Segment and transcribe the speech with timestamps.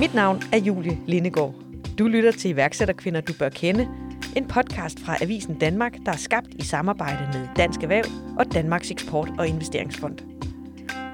[0.00, 1.54] Mit navn er Julie Lindegård.
[1.98, 3.88] Du lytter til iværksætterkvinder, du bør kende.
[4.36, 8.04] En podcast fra Avisen Danmark, der er skabt i samarbejde med Dansk Erhverv
[8.38, 10.18] og Danmarks Eksport- og Investeringsfond.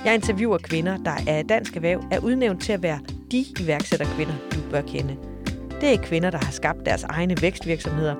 [0.05, 2.99] Jeg interviewer kvinder, der af Dansk Erhverv er udnævnt til at være
[3.31, 5.17] de iværksætterkvinder, du bør kende.
[5.81, 8.15] Det er kvinder, der har skabt deres egne vækstvirksomheder,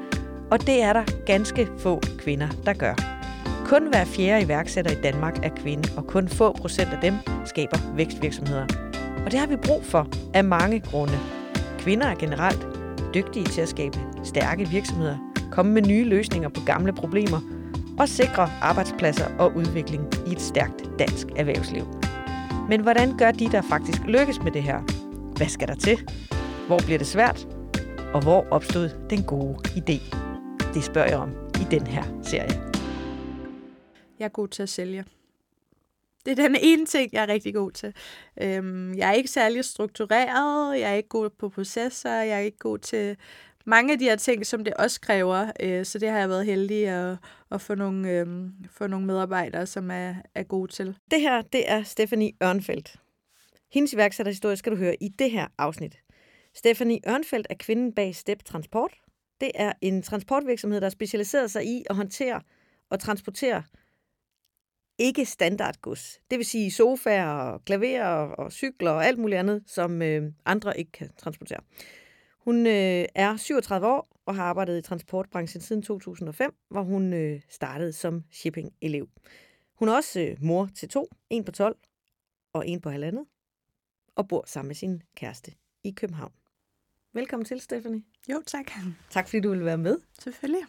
[0.51, 2.95] og det er der ganske få kvinder, der gør.
[3.65, 7.15] Kun hver fjerde iværksætter i Danmark er kvinde, og kun få procent af dem
[7.45, 8.86] skaber vækstvirksomheder.
[9.27, 11.19] Og det har vi brug for af mange grunde.
[11.79, 12.67] Kvinder er generelt
[13.15, 15.17] dygtige til at skabe stærke virksomheder,
[15.53, 17.41] komme med nye løsninger på gamle problemer
[17.99, 21.85] og sikre arbejdspladser og udvikling i et stærkt dansk erhvervsliv.
[22.69, 24.81] Men hvordan gør de, der faktisk lykkes med det her?
[25.37, 26.11] Hvad skal der til?
[26.67, 27.49] Hvor bliver det svært?
[28.15, 30.17] Og hvor opstod den gode idé?
[30.75, 31.31] Det spørger jeg om
[31.61, 32.63] i den her serie.
[34.19, 35.05] Jeg er god til at sælge.
[36.27, 37.95] Det er den ene ting, jeg er rigtig god til.
[38.43, 42.59] Øhm, jeg er ikke særlig struktureret, jeg er ikke god på processer, jeg er ikke
[42.59, 43.17] god til
[43.67, 45.53] mange af de her ting, som det også kræver.
[45.61, 47.17] Øh, så det har jeg været heldig at,
[47.51, 48.27] at få, nogle, øh,
[48.71, 50.97] få nogle medarbejdere, som er, er gode til.
[51.11, 52.97] Det her, det er Stephanie Ørnfeldt.
[53.73, 55.99] Hendes iværksætterhistorie skal du høre i det her afsnit.
[56.55, 58.95] Stephanie Ørnfeldt er kvinden bag Step Transport.
[59.41, 62.41] Det er en transportvirksomhed, der specialiserer sig i at håndtere
[62.91, 63.63] og transportere
[64.99, 66.21] ikke standardgods.
[66.31, 70.79] Det vil sige sofaer, og klaverer og cykler og alt muligt andet, som øh, andre
[70.79, 71.61] ikke kan transportere.
[72.39, 77.41] Hun øh, er 37 år og har arbejdet i transportbranchen siden 2005, hvor hun øh,
[77.49, 79.09] startede som shipping-elev.
[79.75, 81.77] Hun er også øh, mor til to, en på 12
[82.53, 83.27] og en på halvandet,
[84.15, 85.53] og bor sammen med sin kæreste
[85.85, 86.33] i København.
[87.13, 88.03] Velkommen til, Stephanie.
[88.31, 88.71] Jo, tak.
[89.11, 89.99] Tak fordi du ville være med.
[90.19, 90.63] Selvfølgelig.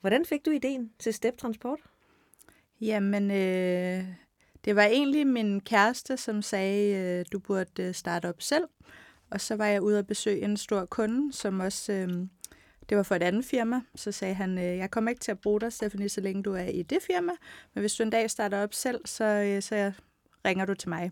[0.00, 1.80] Hvordan fik du ideen til Step Transport?
[2.80, 4.04] Jamen, øh,
[4.64, 8.64] det var egentlig min kæreste, som sagde, øh, du burde øh, starte op selv.
[9.30, 12.08] Og så var jeg ude at besøge en stor kunde, som også, øh,
[12.88, 13.80] det var for et andet firma.
[13.94, 16.52] Så sagde han, øh, jeg kommer ikke til at bruge dig, Stephanie, så længe du
[16.52, 17.32] er i det firma.
[17.74, 19.92] Men hvis du en dag starter op selv, så, øh, så jeg,
[20.44, 21.10] ringer du til mig.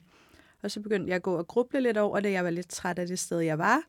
[0.62, 2.32] Og så begyndte jeg at gå og gruble lidt over det.
[2.32, 3.82] Jeg var lidt træt af det sted, jeg var.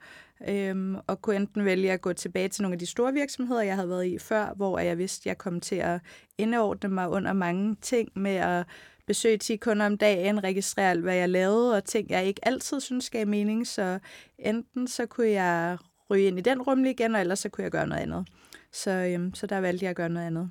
[0.48, 3.76] Øhm, og kunne enten vælge at gå tilbage til nogle af de store virksomheder, jeg
[3.76, 6.02] havde været i før, hvor jeg vidste, at jeg kom til at
[6.38, 8.66] indordne mig under mange ting med at
[9.06, 12.80] besøge 10 kunder om dagen, registrere alt, hvad jeg lavede, og ting, jeg ikke altid
[12.80, 13.68] synes gav mening.
[13.68, 14.00] Så
[14.40, 15.78] enten så kunne jeg
[16.10, 18.28] ryge ind i den rumle igen, og ellers så kunne jeg gøre noget andet.
[18.72, 20.50] Så, øhm, så der valgte jeg at gøre noget andet.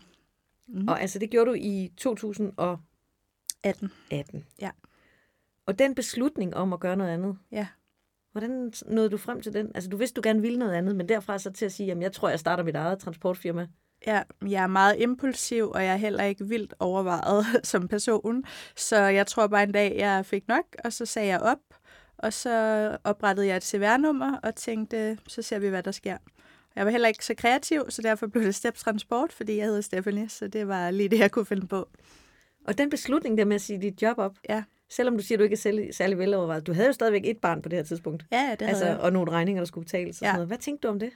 [0.68, 0.88] Mm.
[0.88, 3.92] Og altså, det gjorde du i 2018?
[4.10, 4.44] 18.
[4.60, 4.70] Ja.
[5.72, 7.66] Og den beslutning om at gøre noget andet, ja.
[8.32, 9.72] hvordan nåede du frem til den?
[9.74, 12.00] Altså, du vidste, du gerne ville noget andet, men derfra så til at sige, at
[12.00, 13.66] jeg tror, jeg starter mit eget transportfirma.
[14.06, 18.44] Ja, jeg er meget impulsiv, og jeg er heller ikke vildt overvejet som person.
[18.76, 21.58] Så jeg tror bare en dag, jeg fik nok, og så sagde jeg op,
[22.18, 26.16] og så oprettede jeg et CVR-nummer og tænkte, så ser vi, hvad der sker.
[26.76, 29.80] Jeg var heller ikke så kreativ, så derfor blev det Step Transport, fordi jeg hedder
[29.80, 31.88] Stephanie, så det var lige det, jeg kunne finde på.
[32.64, 34.64] Og den beslutning der med at sige dit job op, ja.
[34.92, 37.62] Selvom du siger, du ikke er særlig, særlig velovervejet, du havde jo stadigvæk et barn
[37.62, 38.24] på det her tidspunkt.
[38.32, 38.98] Ja, det havde altså, jeg.
[38.98, 40.28] Og nogle regninger, der skulle betales og ja.
[40.28, 40.48] sådan noget.
[40.48, 41.10] Hvad tænkte du om det?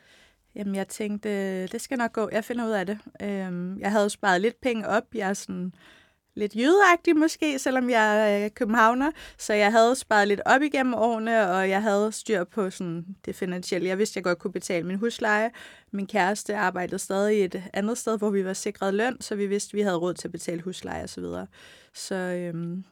[0.54, 2.28] Jamen, jeg tænkte, det skal nok gå.
[2.32, 2.98] Jeg finder ud af det.
[3.22, 5.04] Øhm, jeg havde sparet lidt penge op.
[5.14, 5.72] Jeg er sådan
[6.34, 9.10] lidt jødeagtig måske, selvom jeg er københavner.
[9.38, 13.34] Så jeg havde sparet lidt op igennem årene, og jeg havde styr på sådan det
[13.34, 13.88] finansielle.
[13.88, 15.50] Jeg vidste, at jeg godt kunne betale min husleje.
[15.92, 19.70] Min kæreste arbejdede stadig et andet sted, hvor vi var sikret løn, så vi vidste,
[19.70, 21.08] at vi havde råd til at betale husleje osv.
[21.08, 21.46] Så, videre.
[21.94, 22.84] så øhm,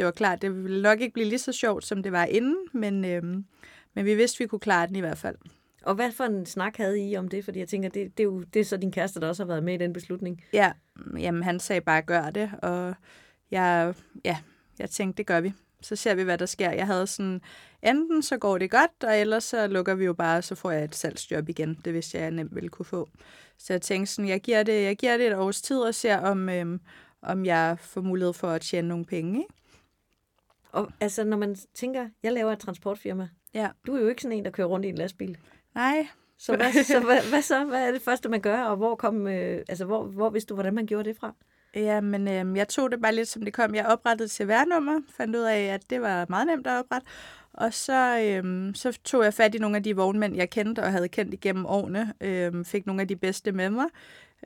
[0.00, 2.56] det var klart, det ville nok ikke blive lige så sjovt, som det var inden,
[2.72, 3.44] men, øhm,
[3.94, 5.36] men vi vidste, vi kunne klare den i hvert fald.
[5.82, 7.44] Og hvad for en snak havde I om det?
[7.44, 9.46] Fordi jeg tænker, det, det, er jo det er så din kæreste, der også har
[9.46, 10.44] været med i den beslutning.
[10.52, 10.72] Ja,
[11.18, 12.94] jamen han sagde bare, gør det, og
[13.50, 13.94] jeg,
[14.24, 14.38] ja,
[14.78, 15.52] jeg tænkte, det gør vi.
[15.80, 16.70] Så ser vi, hvad der sker.
[16.70, 17.40] Jeg havde sådan,
[17.82, 20.84] enten så går det godt, og ellers så lukker vi jo bare, så får jeg
[20.84, 21.78] et salgsjob igen.
[21.84, 23.08] Det vidste jeg, jeg nemt ville kunne få.
[23.58, 26.18] Så jeg tænkte sådan, jeg giver det, jeg giver det et års tid og ser,
[26.18, 26.80] om, øhm,
[27.22, 29.38] om jeg får mulighed for at tjene nogle penge.
[29.38, 29.54] Ikke?
[30.72, 33.68] Og altså, når man tænker, jeg laver et transportfirma, ja.
[33.86, 35.38] du er jo ikke sådan en, der kører rundt i en lastbil.
[35.74, 36.06] Nej.
[36.38, 37.64] Så hvad, så, hvad, hvad så?
[37.64, 40.54] Hvad er det første, man gør, og hvor kom, øh, altså, hvor, hvor vidste du,
[40.54, 41.34] hvordan man gjorde det fra?
[41.74, 43.74] Ja, men øh, jeg tog det bare lidt, som det kom.
[43.74, 47.06] Jeg oprettede et CVR-nummer, fandt ud af, at det var meget nemt at oprette.
[47.52, 50.92] Og så, øhm, så tog jeg fat i nogle af de vognmænd, jeg kendte og
[50.92, 52.12] havde kendt igennem årene.
[52.20, 53.86] Øhm, fik nogle af de bedste med mig.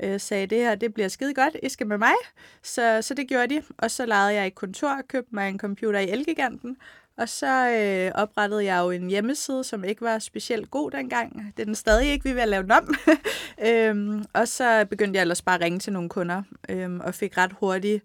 [0.02, 2.14] Øh, sagde, det her det bliver skide godt, I skal med mig.
[2.62, 3.62] Så, så det gjorde de.
[3.78, 6.76] Og så lejede jeg et kontor, købte mig en computer i Elgiganten.
[7.16, 11.52] Og så øh, oprettede jeg jo en hjemmeside, som ikke var specielt god dengang.
[11.56, 12.94] Det er den stadig ikke, vi vil lave den om.
[13.68, 17.38] øhm, og så begyndte jeg ellers bare at ringe til nogle kunder, øhm, og fik
[17.38, 18.04] ret hurtigt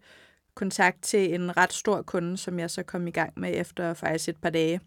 [0.55, 4.29] kontakt til en ret stor kunde, som jeg så kom i gang med efter faktisk
[4.29, 4.81] et par dage.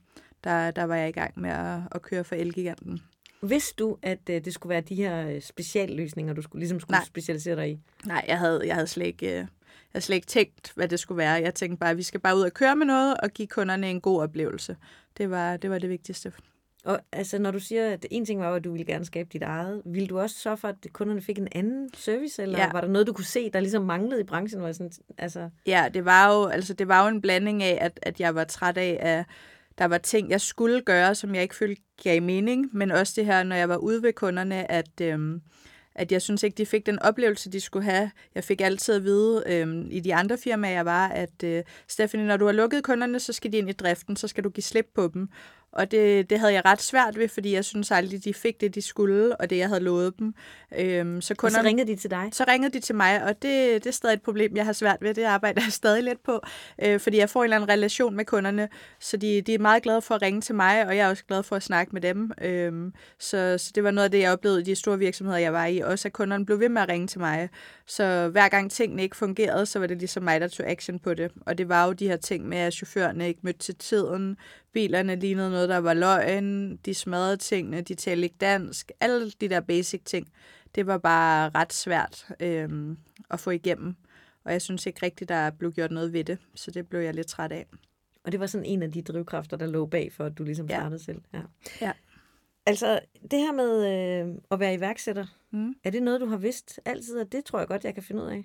[0.44, 3.02] der, der var jeg i gang med at, at køre for Elgiganten.
[3.42, 6.96] Vidste du, at øh, det skulle være de her øh, specialløsninger, du skulle, ligesom skulle
[6.96, 7.04] Nej.
[7.04, 7.78] specialisere dig i?
[8.06, 9.26] Nej, jeg havde, jeg havde slet ikke...
[9.26, 9.46] øh, Jeg
[9.92, 11.32] havde slet ikke tænkt, hvad det skulle være.
[11.32, 13.90] Jeg tænkte bare, at vi skal bare ud og køre med noget og give kunderne
[13.90, 14.76] en god oplevelse.
[15.18, 16.32] Det var det, var det vigtigste.
[16.84, 19.42] Og altså, når du siger, at en ting var, at du ville gerne skabe dit
[19.42, 22.72] eget, ville du også sørge for, at kunderne fik en anden service, eller ja.
[22.72, 24.62] Var der noget, du kunne se, der ligesom manglede i branchen?
[24.62, 27.98] Jeg sådan, altså, Ja, det var jo, altså, det var jo en blanding af, at,
[28.02, 29.24] at jeg var træt af, at
[29.78, 33.26] der var ting, jeg skulle gøre, som jeg ikke følte gav mening, men også det
[33.26, 35.40] her, når jeg var ude ved kunderne, at, øhm,
[35.94, 38.10] at jeg synes ikke, de fik den oplevelse, de skulle have.
[38.34, 42.26] Jeg fik altid at vide øhm, i de andre firmaer, jeg var, at øh, Stephanie,
[42.26, 44.64] når du har lukket kunderne, så skal de ind i driften, så skal du give
[44.64, 45.28] slip på dem.
[45.72, 48.74] Og det, det havde jeg ret svært ved, fordi jeg synes aldrig, de fik det,
[48.74, 50.34] de skulle, og det, jeg havde lovet dem.
[50.78, 52.28] Øhm, så og kunderne, så ringede de til dig?
[52.32, 54.96] så ringede de til mig, og det, det er stadig et problem, jeg har svært
[55.00, 55.14] ved.
[55.14, 56.40] Det arbejder jeg stadig lidt på,
[56.82, 58.68] øh, fordi jeg får en eller anden relation med kunderne,
[59.00, 61.24] så de, de er meget glade for at ringe til mig, og jeg er også
[61.24, 62.32] glad for at snakke med dem.
[62.40, 65.52] Øh, så, så det var noget af det, jeg oplevede i de store virksomheder, jeg
[65.52, 67.48] var i, også at kunderne blev ved med at ringe til mig.
[67.86, 71.14] Så hver gang tingene ikke fungerede, så var det ligesom mig, der tog action på
[71.14, 71.32] det.
[71.46, 74.36] Og det var jo de her ting med, at chaufførerne ikke mødte til tiden,
[74.72, 79.48] bilerne lignede noget, der var løgn, de smadrede tingene, de talte ikke dansk, alle de
[79.48, 80.28] der basic ting
[80.74, 82.96] det var bare ret svært øhm,
[83.30, 83.94] at få igennem.
[84.44, 87.00] Og jeg synes ikke rigtigt, der er blevet gjort noget ved det, så det blev
[87.00, 87.66] jeg lidt træt af.
[88.24, 90.66] Og det var sådan en af de drivkræfter, der lå bag for, at du ligesom
[90.66, 90.74] Ja.
[90.80, 91.22] startede selv.
[91.34, 91.40] Ja.
[91.80, 91.92] Ja.
[92.66, 93.86] Altså, det her med
[94.30, 95.74] øh, at være iværksætter, Mm.
[95.84, 98.22] er det noget, du har vidst altid, og det tror jeg godt, jeg kan finde
[98.22, 98.44] ud af?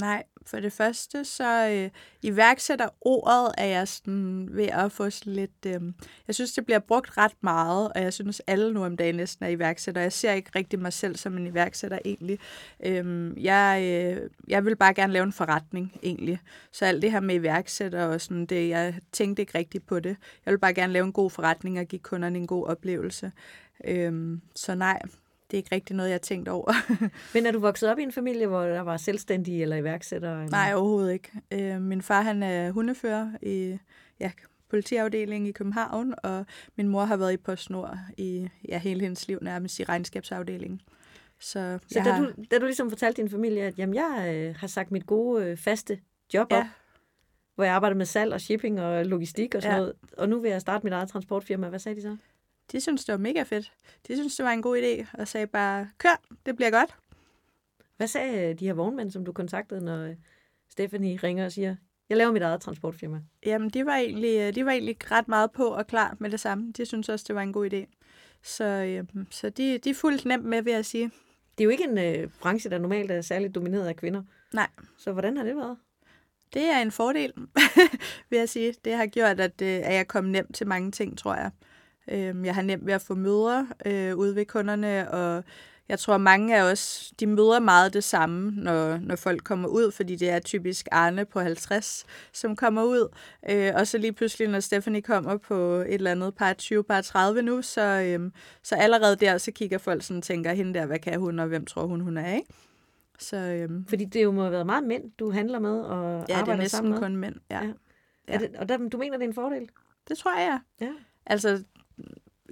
[0.00, 1.90] Nej, for det første, så øh,
[2.22, 5.66] iværksætter ordet er jeg sådan ved at få sådan lidt...
[5.66, 5.80] Øh,
[6.26, 9.44] jeg synes, det bliver brugt ret meget, og jeg synes, alle nu om dagen næsten
[9.44, 10.00] er iværksætter.
[10.00, 12.38] Jeg ser ikke rigtig mig selv som en iværksætter egentlig.
[12.84, 16.40] Øh, jeg, øh, jeg vil bare gerne lave en forretning egentlig.
[16.72, 20.16] Så alt det her med iværksætter og sådan det, jeg tænkte ikke rigtigt på det.
[20.46, 23.32] Jeg vil bare gerne lave en god forretning og give kunderne en god oplevelse.
[23.84, 24.98] Øh, så nej,
[25.50, 26.72] det er ikke rigtig noget, jeg har tænkt over.
[27.34, 30.44] Men er du vokset op i en familie, hvor der var selvstændige eller iværksættere?
[30.44, 30.50] Eller?
[30.50, 31.30] Nej, overhovedet ikke.
[31.50, 33.78] Øh, min far han er hundefører i
[34.20, 34.30] ja,
[34.68, 36.46] politiafdelingen i København, og
[36.76, 40.80] min mor har været i PostNord i ja, hele hendes liv, nærmest i regnskabsafdelingen.
[41.40, 44.54] Så, Så da har, du, da du ligesom fortalte din familie, at jamen, jeg øh,
[44.58, 45.98] har sagt mit gode øh, faste
[46.34, 46.68] job op, ja,
[47.54, 49.80] hvor jeg arbejder med salg og shipping og logistik og sådan Ja.
[49.80, 52.16] noget, og nu vil jeg starte mit eget transportfirma, hvad sagde de så?
[52.72, 53.72] De synes, det var mega fedt.
[54.08, 56.96] De synes, det var en god idé, og sagde bare, kør, det bliver godt.
[57.96, 60.14] Hvad sagde øh, de her vognmænd, som du kontaktede, når øh,
[60.70, 61.76] Stephanie ringer og siger,
[62.08, 63.20] jeg laver mit eget transportfirma?
[63.46, 66.40] Jamen, de var, egentlig, øh, de var egentlig ret meget på og klar med det
[66.40, 66.72] samme.
[66.72, 67.96] De synes også, det var en god idé.
[68.42, 71.10] Så, øh, så de, de fulgte nemt med, vil jeg sige.
[71.58, 74.22] Det er jo ikke en øh, branche, der normalt er særligt domineret af kvinder.
[74.52, 74.68] Nej.
[74.98, 75.76] Så hvordan har det været?
[76.54, 77.32] Det er en fordel,
[78.30, 78.74] vil jeg sige.
[78.84, 81.50] Det har gjort, at, øh, at jeg kom nemt til mange ting, tror jeg.
[82.08, 85.44] Øhm, Jeg har nemt ved at få møder øh, ude ved kunderne, og
[85.88, 89.90] jeg tror, mange af os, de møder meget det samme, når, når folk kommer ud,
[89.90, 93.08] fordi det er typisk Arne på 50, som kommer ud.
[93.50, 97.00] Øh, og så lige pludselig, når Stephanie kommer på et eller andet par 20, par
[97.00, 98.32] 30 nu, så, øhm,
[98.62, 101.46] så allerede der, så kigger folk sådan og tænker, hende der, hvad kan hun, og
[101.46, 102.48] hvem tror hun, hun er, ikke?
[103.18, 106.24] Så øhm, Fordi det jo må have været meget mænd, du handler med og ja,
[106.26, 106.98] det er arbejder sammen næsten med.
[106.98, 107.34] kun mænd.
[107.50, 107.62] Ja.
[107.64, 107.72] Ja.
[108.28, 109.68] Er det, og der, du mener, det er en fordel?
[110.08, 110.86] Det tror jeg, ja.
[110.86, 110.92] Ja.
[111.26, 111.62] Altså,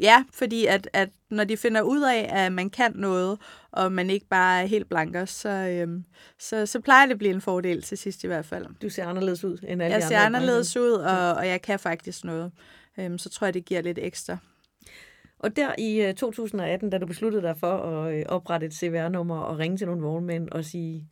[0.01, 3.39] ja, fordi at, at når de finder ud af, at man kan noget,
[3.71, 6.05] og man ikke bare er helt blanker, så, øhm,
[6.39, 8.67] så, så plejer det at blive en fordel til sidst i hvert fald.
[8.83, 10.25] Du ser anderledes ud end alle Jeg de ser andre.
[10.25, 12.53] i anderledes ud, og, og jeg kan faktisk noget.
[12.99, 14.37] Øhm, så tror jeg, det giver lidt ekstra.
[15.39, 19.39] Og der i øh, 2018, da du besluttede dig for at øh, oprette et CVR-nummer
[19.39, 21.09] og ringe til nogle vognmænd og sige,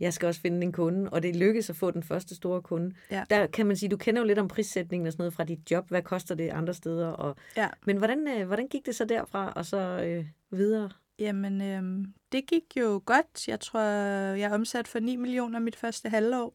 [0.00, 2.94] jeg skal også finde en kunde, og det lykkedes at få den første store kunde.
[3.10, 3.24] Ja.
[3.30, 5.70] Der kan man sige, du kender jo lidt om prissætningen og sådan noget fra dit
[5.70, 5.88] job.
[5.88, 7.08] Hvad koster det andre steder?
[7.08, 7.68] Og, Ja.
[7.86, 10.90] Men hvordan, øh, hvordan gik det så derfra og så øh, videre?
[11.18, 13.48] Jamen, øhm, det gik jo godt.
[13.48, 13.80] Jeg tror,
[14.34, 16.54] jeg omsat for 9 millioner mit første halvår.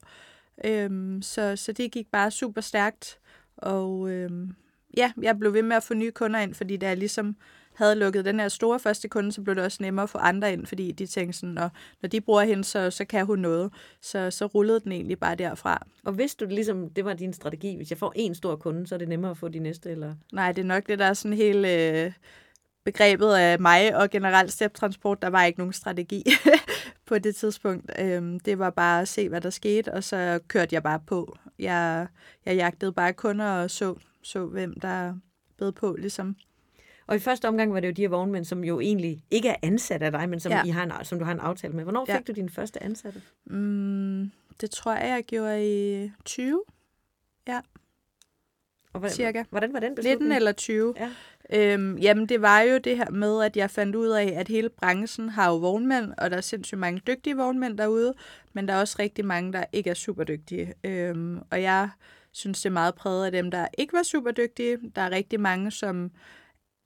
[0.66, 3.20] Øhm, så, så det gik bare super stærkt.
[3.58, 4.56] Og øhm,
[4.98, 7.36] ja, jeg blev ved med at få nye kunder ind, fordi da jeg ligesom
[7.76, 10.54] havde lukket den her store første kunde, så blev det også nemmere at få andre
[10.54, 13.74] ind, fordi de tænkte sådan, når, når de bruger hende, så, så kan hun noget.
[14.02, 15.88] Så, så rullede den egentlig bare derfra.
[16.06, 18.96] Og hvis du ligesom, det var din strategi, hvis jeg får en stor kunde, så
[18.96, 20.16] er det nemmere at få de næste, eller?
[20.34, 22.12] Nej, det er nok det, der er sådan helt øh,
[22.84, 25.22] begrebet af mig og generelt step-transport.
[25.22, 26.24] Der var ikke nogen strategi
[27.08, 27.92] på det tidspunkt.
[28.00, 31.38] Øhm, det var bare at se, hvad der skete, og så kørte jeg bare på.
[31.60, 32.08] Jeg,
[32.46, 35.14] jeg jagtede bare kunder og så, så hvem der
[35.58, 36.36] bød på, ligesom.
[37.08, 39.56] Og i første omgang var det jo de her vognmænd, som jo egentlig ikke er
[39.64, 40.58] ansat af dig, men som, ja.
[40.58, 40.64] Ja.
[40.64, 41.84] I har en, som du har en aftale med.
[41.84, 42.18] Hvornår Ja.
[42.18, 43.22] fik du din første ansatte?
[43.46, 44.32] Mm,
[44.62, 46.64] det tror jeg, jeg gjorde i 20.
[48.94, 49.44] Og hvordan, cirka.
[49.50, 50.20] Hvordan var den beslutning?
[50.20, 50.94] 19 eller 20.
[50.98, 51.10] Ja.
[51.54, 54.70] Øhm, jamen, det var jo det her med, at jeg fandt ud af, at hele
[54.70, 58.14] branchen har jo vognmænd, og der er sindssygt mange dygtige vognmænd derude,
[58.54, 60.74] men der er også rigtig mange, der ikke er super dygtige.
[60.84, 61.90] Øhm, og jeg
[62.32, 64.78] synes, det er meget præget af dem, der ikke var super dygtige.
[64.96, 66.12] Der er rigtig mange, som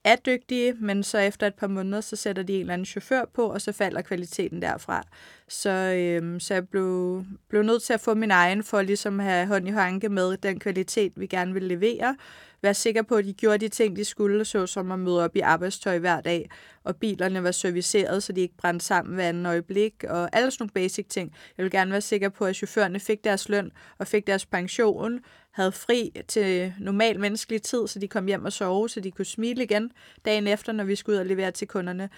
[0.08, 3.26] er dygtige, men så efter et par måneder, så sætter de en eller anden chauffør
[3.34, 5.04] på, og så falder kvaliteten derfra.
[5.48, 9.26] Så, øhm, så jeg blev, blev nødt til at få min egen, for ligesom at
[9.26, 12.16] have hånd i hanke med den kvalitet, vi gerne vil levere.
[12.62, 15.36] Være sikker på, at de gjorde de ting, de skulle, så som at møde op
[15.36, 16.50] i arbejdstøj hver dag,
[16.84, 20.64] og bilerne var serviceret, så de ikke brændte sammen hver anden øjeblik, og alle sådan
[20.64, 21.34] nogle basic ting.
[21.58, 25.20] Jeg vil gerne være sikker på, at chaufførerne fik deres løn og fik deres pension,
[25.58, 29.26] havde fri til normal menneskelig tid, så de kom hjem og sove, så de kunne
[29.26, 29.92] smile igen
[30.26, 32.10] dagen efter, når vi skulle ud og levere til kunderne.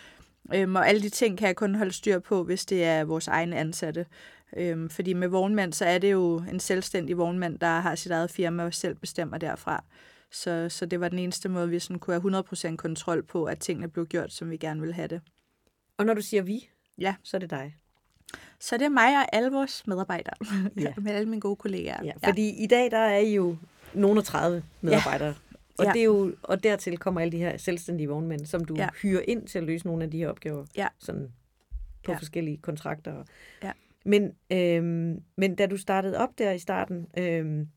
[0.53, 3.27] Øhm, og alle de ting kan jeg kun holde styr på, hvis det er vores
[3.27, 4.05] egne ansatte.
[4.57, 8.31] Øhm, fordi med vognmand, så er det jo en selvstændig vognmand, der har sit eget
[8.31, 9.83] firma og selv bestemmer derfra.
[10.31, 13.59] Så, så det var den eneste måde, vi sådan kunne have 100% kontrol på, at
[13.59, 15.21] tingene blev gjort, som vi gerne ville have det.
[15.97, 17.15] Og når du siger vi, Ja.
[17.23, 17.75] så er det dig.
[18.59, 20.33] Så det er mig og alle vores medarbejdere.
[20.77, 20.81] Ja.
[20.81, 20.93] Ja.
[21.01, 22.03] med alle mine gode kollegaer.
[22.03, 23.57] Ja, fordi i dag der er I jo
[23.93, 25.27] nogle af 30 medarbejdere.
[25.27, 25.33] Ja.
[25.77, 25.91] Og, Ja.
[25.91, 28.81] det er jo, og dertil kommer alle de her selvstændige vognmænd, som du ja.
[28.81, 28.89] Ja.
[29.01, 30.65] hyrer ind til at løse nogle af de her opgaver.
[30.77, 30.87] Ja.
[30.99, 31.31] Sådan
[32.03, 32.11] på ja.
[32.11, 32.17] Ja.
[32.17, 33.23] forskellige kontrakter.
[33.63, 33.71] Ja.
[34.05, 37.67] Men, øhm, men da du startede op der i starten, øhm,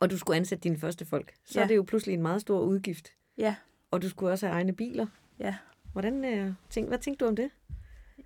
[0.00, 1.60] og du skulle ansætte dine første folk, så ja.
[1.60, 1.64] Ja.
[1.64, 3.08] er det jo pludselig en meget stor udgift.
[3.38, 3.54] Ja,
[3.90, 5.06] Og du skulle også have egne biler.
[5.38, 5.54] ja.
[5.92, 7.50] Hvordan, øh, tænk, hvad tænkte du om det?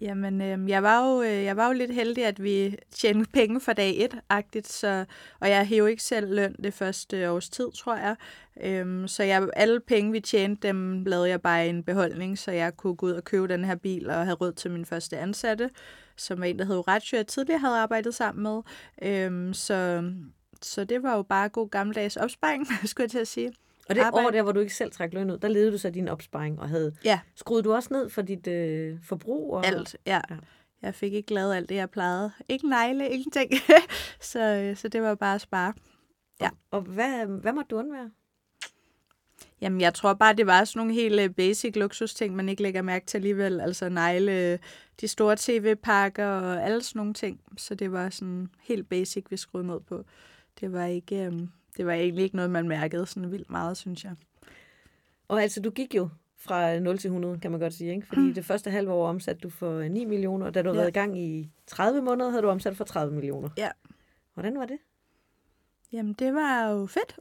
[0.01, 3.61] Jamen, øh, jeg, var jo, øh, jeg var jo lidt heldig, at vi tjente penge
[3.61, 5.05] fra dag et, agtigt, så,
[5.41, 8.17] og jeg hævde ikke selv løn det første års tid, tror jeg.
[8.63, 12.51] Øhm, så jeg, alle penge, vi tjente, dem lavede jeg bare i en beholdning, så
[12.51, 15.19] jeg kunne gå ud og købe den her bil og have råd til min første
[15.19, 15.71] ansatte,
[16.17, 18.63] som var en, der hed Horatio, jeg tidligere havde arbejdet sammen med.
[19.03, 20.11] Øhm, så,
[20.63, 23.53] så det var jo bare god gammeldags opsparing, skulle jeg til at sige.
[23.89, 24.27] Og det Arbejde.
[24.27, 26.61] år der, hvor du ikke selv trak løn ud, der levede du så din opsparing
[26.61, 26.97] og havde...
[27.05, 27.21] Ja.
[27.35, 29.55] Skruede du også ned for dit øh, forbrug?
[29.55, 29.67] Og...
[29.67, 30.21] Alt, ja.
[30.31, 30.37] Ja.
[30.83, 32.31] Jeg fik ikke lavet alt det, jeg plejede.
[32.49, 33.53] Ikke negle, ingenting.
[34.21, 35.73] så, øh, så det var bare at spare.
[36.41, 36.49] Ja.
[36.71, 38.11] Og hvad, hvad måtte du undvære?
[39.61, 42.83] Jamen, jeg tror bare, det var sådan nogle helt øh, basic luksusting, man ikke lægger
[42.83, 43.61] mærke til alligevel.
[43.61, 44.59] Altså negle,
[45.01, 47.41] de store tv-pakker og alle sådan nogle ting.
[47.57, 50.05] Så det var sådan helt basic, vi skruede ned på.
[50.61, 51.25] Det var ikke...
[51.25, 54.13] øhm, det var egentlig ikke noget, man mærkede sådan vildt meget, synes jeg.
[55.29, 58.07] Og altså, du gik jo fra 0 til 100, kan man godt sige, ikke?
[58.07, 58.35] Fordi mm.
[58.35, 60.81] det første halve år omsatte du for 9 millioner, og da du havde Ja.
[60.83, 63.49] været i gang i 30 måneder, havde du omsat for 30 millioner.
[63.57, 63.69] Ja.
[64.35, 64.79] Hvordan var det?
[65.93, 67.19] Jamen, det var jo fedt.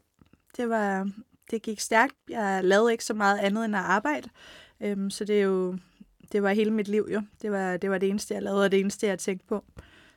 [0.57, 1.11] Det var,
[1.51, 2.15] det gik stærkt.
[2.29, 4.29] Jeg lavede ikke så meget andet end at arbejde.
[4.81, 5.77] Øhm, så det er jo,
[6.31, 7.21] det var hele mit liv jo.
[7.41, 9.63] Det var, det var det eneste, jeg lavede, og det eneste, jeg tænkte på.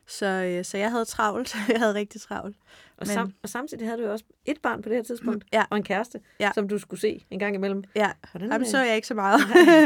[0.07, 1.55] Så, øh, så jeg havde travlt.
[1.69, 2.57] jeg havde rigtig travlt.
[3.01, 5.45] Og, Men- sam- og samtidig havde du jo også et barn på det her tidspunkt,
[5.53, 5.63] Ja.
[5.69, 6.51] og en kæreste, Ja.
[6.55, 7.83] som du skulle se en gang imellem.
[7.95, 9.39] Ja, Hvordan, øh, så jeg ikke så meget.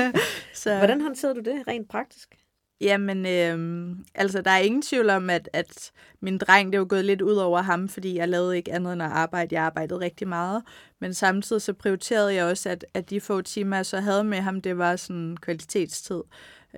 [0.53, 2.35] så, Hvordan håndterede du det rent praktisk?
[2.81, 5.91] Jamen, øhm, altså, der er ingen tvivl om, at, at
[6.21, 9.03] min dreng, det var gået lidt ud over ham, fordi jeg lavede ikke andet end
[9.03, 9.55] at arbejde.
[9.55, 10.63] Jeg arbejdede rigtig meget.
[11.01, 14.37] Men samtidig så prioriterede jeg også, at, at de få timer, jeg så havde med
[14.37, 16.21] ham, det var sådan kvalitetstid.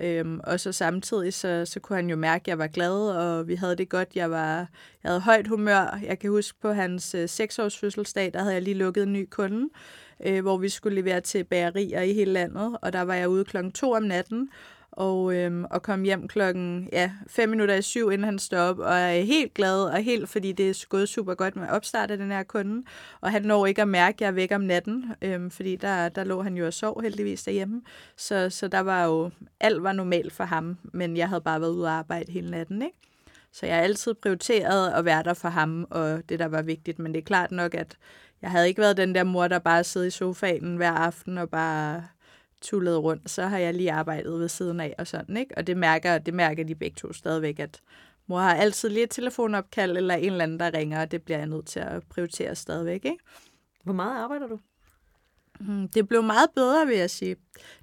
[0.00, 3.48] Øhm, og så samtidig, så, så kunne han jo mærke, at jeg var glad, og
[3.48, 4.08] vi havde det godt.
[4.14, 4.56] Jeg, var,
[5.02, 5.98] jeg havde højt humør.
[6.02, 9.28] Jeg kan huske på hans øh, 6-års fødselsdag, der havde jeg lige lukket en ny
[9.30, 9.68] kunde,
[10.26, 12.78] øh, hvor vi skulle levere til bagerier i hele landet.
[12.82, 14.50] Og der var jeg ude klokken to om natten,
[14.98, 18.78] og, øhm, og kom hjem klokken ja, fem minutter i syv, inden han står op,
[18.78, 22.18] og er helt glad, og helt, fordi det er gået super godt med at opstarte
[22.18, 22.82] den her kunde,
[23.20, 26.08] og han når ikke at mærke, at jeg er væk om natten, øhm, fordi der,
[26.08, 27.82] der lå han jo og sov heldigvis derhjemme,
[28.16, 31.72] så, så der var jo, alt var normalt for ham, men jeg havde bare været
[31.72, 32.96] ude og arbejde hele natten, ikke?
[33.52, 36.98] Så jeg har altid prioriteret at være der for ham, og det, der var vigtigt,
[36.98, 37.96] men det er klart nok, at
[38.42, 41.50] jeg havde ikke været den der mor, der bare sidder i sofaen hver aften og
[41.50, 42.04] bare
[42.60, 45.54] tullet rundt, så har jeg lige arbejdet ved siden af og sådan, ikke?
[45.58, 47.80] Og det mærker, det mærker de begge to stadigvæk, at
[48.26, 51.38] mor har altid lige et telefonopkald eller en eller anden, der ringer, og det bliver
[51.38, 53.18] jeg nødt til at prioritere stadigvæk, ikke?
[53.84, 54.58] Hvor meget arbejder du?
[55.60, 57.36] Mm, Det blev meget bedre, vil jeg sige.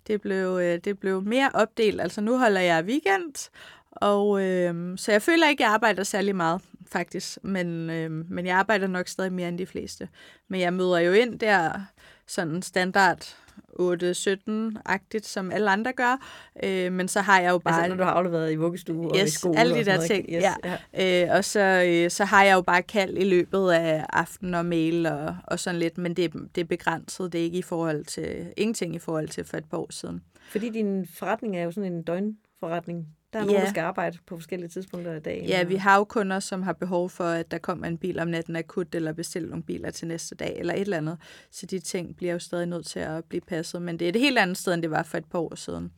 [0.07, 2.01] Det blev, øh, det blev mere opdelt.
[2.01, 3.49] Altså nu holder jeg weekend,
[3.91, 7.37] og øh, så jeg føler ikke, at jeg arbejder særlig meget, faktisk.
[7.43, 10.09] Men, øh, men jeg arbejder nok stadig mere end de fleste.
[10.47, 11.81] Men jeg møder jo ind der
[12.27, 13.35] sådan standard
[13.79, 16.27] 8-17-agtigt, som alle andre gør.
[16.63, 17.83] Øh, men så har jeg jo bare...
[17.83, 19.93] Altså, når du har afleveret i vuggestue og i Yes, skole alle de og der
[19.95, 20.51] noget, ting, ikke?
[20.63, 20.77] ja.
[20.93, 21.25] ja.
[21.27, 24.65] Øh, og så, øh, så har jeg jo bare kald i løbet af aften og
[24.65, 27.33] mail og, og sådan lidt, men det, det er begrænset.
[27.33, 30.21] Det er ikke i forhold til, ingenting i forhold til for et par år siden.
[30.51, 33.07] Fordi din forretning er jo sådan en døgnforretning.
[33.35, 35.45] Der er nogen, der skal arbejde på forskellige tidspunkter af dagen.
[35.45, 38.27] Ja, vi har jo kunder, som har behov for, at der kommer en bil om
[38.27, 41.17] natten akut, eller bestille nogle biler til næste dag, eller et eller andet.
[41.51, 43.81] Så de ting bliver jo stadig nødt til at blive passet.
[43.81, 45.91] Men det er et helt andet sted, end det var for et par år siden.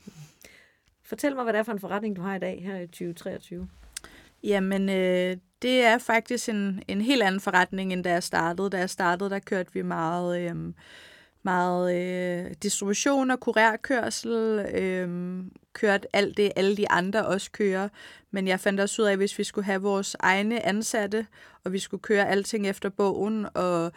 [1.04, 3.70] Fortæl mig, hvad det er for en forretning, du har i dag her i 2023.
[4.44, 8.70] Jamen, øh, det er faktisk en, en helt anden forretning, end da jeg startede.
[8.70, 10.52] Da jeg startede, der kørte vi meget...
[10.52, 10.56] Øh,
[11.48, 15.10] meget øh, distribution og kurerkørsel, øh,
[15.74, 17.90] kørt alt det, alle de andre også kører.
[18.32, 21.28] Men jeg fandt også ud af, at hvis vi skulle have vores egne ansatte,
[21.64, 23.92] og vi skulle køre alting efter bogen, og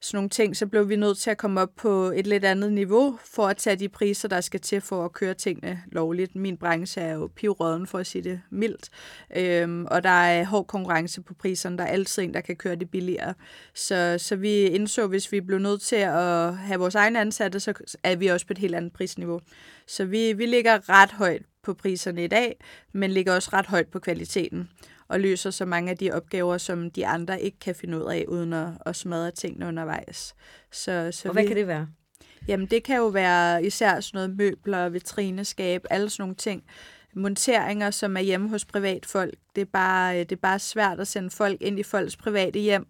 [0.00, 2.72] sådan nogle ting, så blev vi nødt til at komme op på et lidt andet
[2.72, 6.36] niveau for at tage de priser, der skal til for at køre tingene lovligt.
[6.36, 8.90] Min branche er jo pivrøden, for at sige det mildt,
[9.36, 11.78] øhm, og der er hård konkurrence på priserne.
[11.78, 13.34] Der er altid en, der kan køre det billigere.
[13.74, 17.74] Så, så vi indså, hvis vi blev nødt til at have vores egne ansatte, så
[18.02, 19.40] er vi også på et helt andet prisniveau.
[19.86, 22.56] Så vi, vi ligger ret højt på priserne i dag,
[22.92, 24.68] men ligger også ret højt på kvaliteten
[25.08, 28.24] og løser så mange af de opgaver, som de andre ikke kan finde ud af,
[28.28, 30.34] uden at, at smadre tingene undervejs.
[30.72, 31.88] Så, så og hvad vi, kan det være?
[32.48, 36.64] Jamen, det kan jo være især sådan noget møbler, vitrineskab, alle sådan nogle ting.
[37.14, 39.34] Monteringer, som er hjemme hos privatfolk.
[39.54, 42.86] Det er bare, det er bare svært at sende folk ind i folks private hjem,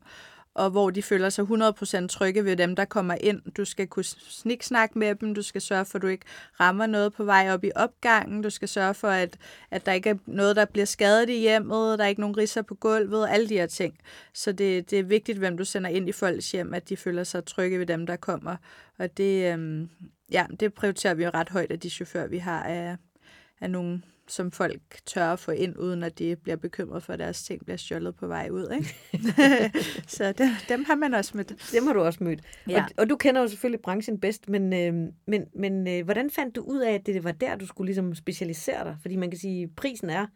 [0.55, 3.43] og hvor de føler sig 100% trygge ved dem, der kommer ind.
[3.57, 6.25] Du skal kunne sniksnakke med dem, du skal sørge for, at du ikke
[6.61, 9.37] rammer noget på vej op i opgangen, du skal sørge for, at,
[9.71, 12.63] at der ikke er noget, der bliver skadet i hjemmet, der er ikke nogen risser
[12.63, 13.99] på gulvet, alle de her ting.
[14.33, 17.25] Så det, det er vigtigt, hvem du sender ind i folks hjem, at de føler
[17.25, 18.57] sig trygge ved dem, der kommer.
[18.99, 19.89] Og det, øhm,
[20.33, 22.97] ja, det prioriterer vi jo ret højt, at de chauffører, vi har, er,
[23.61, 27.19] er nogle som folk tør at få ind, uden at de bliver bekymret for, at
[27.19, 28.69] deres ting bliver stjålet på vej ud.
[28.75, 28.95] Ikke?
[30.17, 31.71] så dem, dem har man også mødt.
[31.73, 32.41] Dem har du også mødt.
[32.69, 32.83] Ja.
[32.83, 36.57] Og, og du kender jo selvfølgelig branchen bedst, men, øh, men, men øh, hvordan fandt
[36.57, 38.97] du ud af, at det var der, du skulle ligesom specialisere dig?
[39.03, 40.27] Fordi man kan sige, at prisen er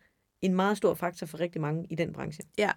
[0.42, 2.44] en meget stor faktor for rigtig mange i den branche.
[2.58, 2.70] Ja,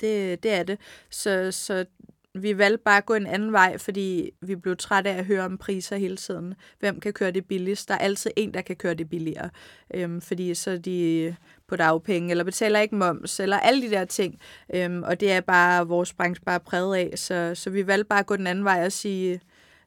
[0.00, 0.78] det, det er det.
[1.10, 1.84] Så, så
[2.34, 5.44] vi valgte bare at gå en anden vej, fordi vi blev trætte af at høre
[5.44, 6.54] om priser hele tiden.
[6.78, 7.88] Hvem kan køre det billigst?
[7.88, 9.50] Der er altid en, der kan køre det billigere.
[9.94, 11.36] Øhm, fordi så er de
[11.68, 14.40] på dagpenge, eller betaler ikke moms, eller alle de der ting.
[14.74, 17.12] Øhm, og det er bare vores branche bare præget af.
[17.18, 19.40] Så, så vi valgte bare at gå den anden vej og sige,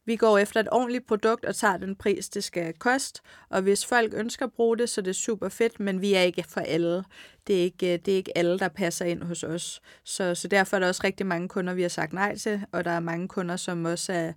[0.06, 3.22] vi går efter et ordentligt produkt og tager den pris, det skal koste.
[3.50, 6.22] Og hvis folk ønsker at bruge det, så er det super fedt, men vi er
[6.22, 7.04] ikke for alle.
[7.48, 9.82] Det er ikke, det er ikke alle, der passer ind hos os.
[10.04, 12.86] Så, så derfor er der også rigtig mange kunder, vi har sagt nej til, og
[12.86, 14.34] der er mange kunder, som også er,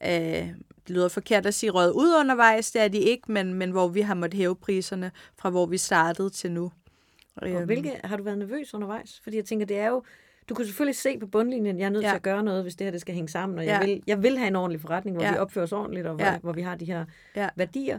[0.00, 0.48] er
[0.90, 3.88] det lyder forkert at sige røget ud undervejs, det er de ikke, men, men hvor
[3.88, 6.72] vi har måttet hæve priserne fra hvor vi startede til nu.
[7.36, 9.20] Og hvilke, har du været nervøs undervejs?
[9.22, 10.02] Fordi jeg tænker, det er jo,
[10.50, 12.08] du kan selvfølgelig se på bundlinjen, jeg er nødt ja.
[12.08, 13.86] til at gøre noget, hvis det her det skal hænge sammen, og jeg, ja.
[13.86, 15.32] vil, jeg vil have en ordentlig forretning, hvor ja.
[15.32, 16.38] vi opfører os ordentligt, og hvor, ja.
[16.38, 17.04] hvor vi har de her
[17.36, 17.48] ja.
[17.56, 17.98] værdier.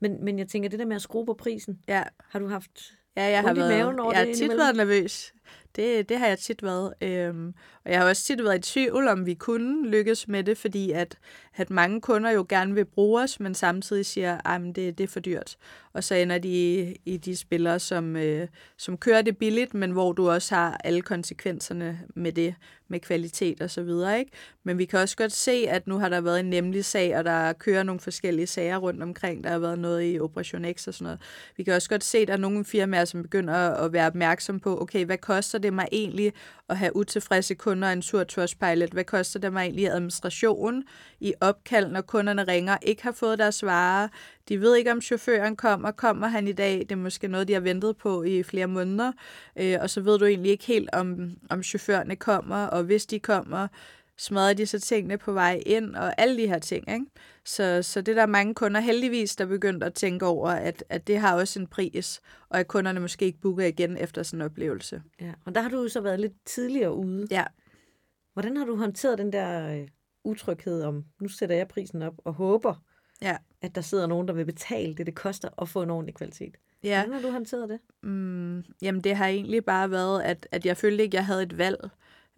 [0.00, 2.02] Men, men jeg tænker, det der med at skrue på prisen, ja.
[2.30, 5.32] har du haft Ja, jeg har været, maven over jeg har tit været nervøs.
[5.76, 6.94] Det, det har jeg tit været.
[7.00, 10.58] Øhm, og jeg har også tit været i tvivl, om vi kunne lykkes med det,
[10.58, 11.18] fordi at,
[11.56, 15.08] at mange kunder jo gerne vil bruge os, men samtidig siger, at det, det er
[15.08, 15.56] for dyrt.
[15.92, 19.90] Og så ender de i, i de spillere, som, øh, som kører det billigt, men
[19.90, 22.54] hvor du også har alle konsekvenserne med det,
[22.88, 24.18] med kvalitet og så videre.
[24.18, 24.30] Ikke?
[24.64, 27.24] Men vi kan også godt se, at nu har der været en nemlig sag, og
[27.24, 29.44] der kører nogle forskellige sager rundt omkring.
[29.44, 31.20] Der har været noget i Operation X og sådan noget.
[31.56, 34.60] Vi kan også godt se, at der er nogle firmaer, som begynder at være opmærksom
[34.60, 36.32] på, okay, hvad koster det mig egentlig
[36.68, 38.92] at have utilfredse kunder en sur Trustpilot?
[38.92, 40.84] Hvad koster det mig egentlig i administration,
[41.20, 44.08] i opkald, når kunderne ringer, ikke har fået deres varer?
[44.48, 45.90] De ved ikke, om chaufføren kommer.
[45.90, 46.78] Kommer han i dag?
[46.78, 49.12] Det er måske noget, de har ventet på i flere måneder.
[49.56, 53.18] Øh, og så ved du egentlig ikke helt, om, om chaufførerne kommer, og hvis de
[53.18, 53.68] kommer,
[54.18, 56.92] smadrer de så tingene på vej ind, og alle de her ting.
[56.92, 57.06] Ikke?
[57.44, 61.06] Så, så det der er mange kunder heldigvis, der begyndte at tænke over, at, at
[61.06, 64.44] det har også en pris, og at kunderne måske ikke booker igen efter sådan en
[64.44, 65.02] oplevelse.
[65.20, 67.26] Ja, og der har du jo så været lidt tidligere ude.
[67.30, 67.44] Ja.
[68.32, 69.88] Hvordan har du håndteret den der øh,
[70.24, 72.84] utryghed om, nu sætter jeg prisen op og håber,
[73.22, 73.36] ja.
[73.62, 76.56] at der sidder nogen, der vil betale det, det koster at få en ordentlig kvalitet?
[76.82, 77.04] Ja.
[77.04, 77.78] Hvordan har du håndteret det?
[78.02, 81.58] Mm, jamen, det har egentlig bare været, at, at jeg følte ikke, jeg havde et
[81.58, 81.90] valg.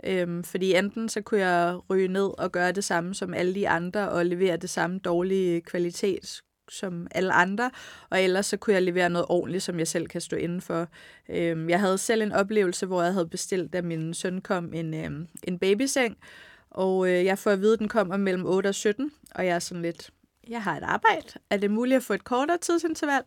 [0.05, 3.69] Øhm, fordi enten så kunne jeg ryge ned og gøre det samme som alle de
[3.69, 7.71] andre, og levere det samme dårlige kvalitet som alle andre,
[8.11, 10.89] og ellers så kunne jeg levere noget ordentligt, som jeg selv kan stå inden for.
[11.29, 14.95] Øhm, jeg havde selv en oplevelse, hvor jeg havde bestilt, da min søn kom, en,
[14.95, 16.17] øhm, en babyseng,
[16.71, 19.55] og øh, jeg får at vide, at den kommer mellem 8 og 17, og jeg
[19.55, 20.11] er sådan lidt,
[20.49, 21.27] jeg har et arbejde.
[21.51, 23.23] Er det muligt at få et kortere tidsinterval?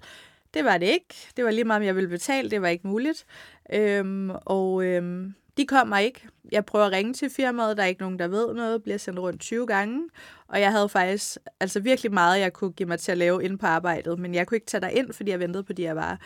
[0.53, 1.15] Det var det ikke.
[1.37, 2.49] Det var lige meget, om jeg ville betale.
[2.49, 3.25] Det var ikke muligt.
[3.73, 6.27] Øhm, og øhm, de kommer ikke.
[6.51, 9.19] Jeg prøver at ringe til firmaet, der er ikke nogen, der ved noget, bliver sendt
[9.19, 10.09] rundt 20 gange.
[10.47, 13.59] Og jeg havde faktisk altså virkelig meget, jeg kunne give mig til at lave ind
[13.59, 15.93] på arbejdet, men jeg kunne ikke tage dig ind, fordi jeg ventede på de her
[15.93, 16.17] varer.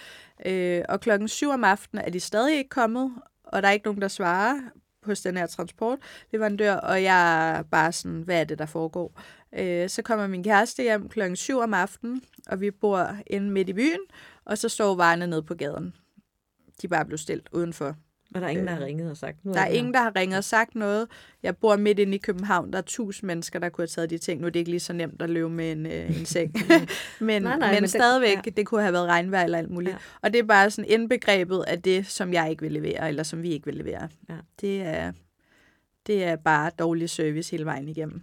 [0.45, 3.11] Øh, og klokken 7 om aftenen er de stadig ikke kommet,
[3.43, 4.55] og der er ikke nogen, der svarer
[5.03, 9.21] hos den her transportleverandør, og jeg er bare sådan, hvad er det, der foregår?
[9.53, 13.69] Øh, så kommer min kæreste hjem klokken 7 om aftenen, og vi bor inde midt
[13.69, 13.99] i byen,
[14.45, 15.93] og så står varerne nede på gaden.
[16.81, 17.95] De bare blev stillet udenfor.
[18.35, 19.55] Og der er ingen, der har ringet og sagt noget?
[19.55, 21.07] Der er ingen, der har ringet og sagt noget.
[21.43, 22.71] Jeg bor midt inde i København.
[22.71, 24.41] Der er tusind mennesker, der kunne have taget de ting.
[24.41, 26.53] Nu er det ikke lige så nemt at løbe med en, øh, en seng.
[27.19, 28.51] men, nej, nej, men, men stadigvæk, det, ja.
[28.51, 29.93] det kunne have været regnvejr eller alt muligt.
[29.93, 29.97] Ja.
[30.21, 33.43] Og det er bare sådan indbegrebet af det, som jeg ikke vil levere, eller som
[33.43, 34.09] vi ikke vil levere.
[34.29, 34.35] Ja.
[34.61, 35.11] Det, er,
[36.07, 38.21] det er bare dårlig service hele vejen igennem.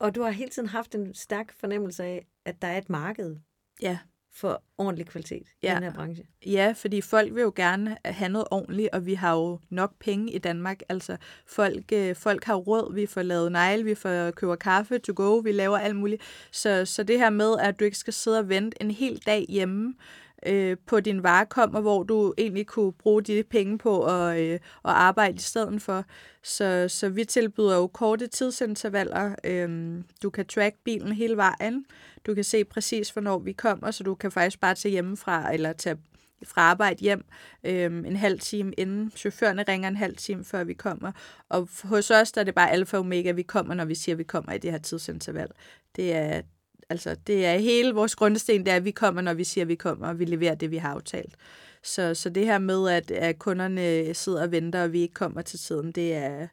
[0.00, 3.36] Og du har hele tiden haft en stærk fornemmelse af, at der er et marked.
[3.82, 3.98] Ja
[4.34, 5.72] for ordentlig kvalitet ja.
[5.72, 6.24] i den her branche.
[6.46, 10.32] Ja, fordi folk vil jo gerne have noget ordentligt, og vi har jo nok penge
[10.32, 10.80] i Danmark.
[10.88, 11.16] Altså,
[11.46, 15.36] folk, øh, folk har råd, vi får lavet negle, vi får køber kaffe to go,
[15.36, 16.22] vi laver alt muligt.
[16.50, 19.46] Så, så det her med, at du ikke skal sidde og vente en hel dag
[19.48, 24.04] hjemme, øh, Øh, på din vare kommer, hvor du egentlig kunne bruge de penge på
[24.04, 26.04] at, øh, at arbejde i stedet for.
[26.42, 29.34] Så, så vi tilbyder jo korte tidsintervaller.
[29.44, 31.84] Øh, du kan track bilen hele vejen.
[32.26, 35.72] Du kan se præcis, hvornår vi kommer, så du kan faktisk bare tage hjemmefra eller
[35.72, 35.96] tage
[36.44, 37.24] fra arbejde hjem
[37.64, 39.12] øh, en halv time inden.
[39.16, 41.12] Chaufførerne ringer en halv time, før vi kommer.
[41.48, 44.14] Og hos os der er det bare alfa og omega, vi kommer, når vi siger,
[44.14, 45.48] at vi kommer i det her tidsinterval.
[45.96, 46.42] Det er,
[46.90, 49.68] altså, det er hele vores grundsten, det er, at vi kommer, når vi siger, at
[49.68, 51.34] vi kommer, og vi leverer det, vi har aftalt.
[51.82, 55.42] Så, så det her med, at, at kunderne sidder og venter, og vi ikke kommer
[55.42, 56.46] til tiden, det er,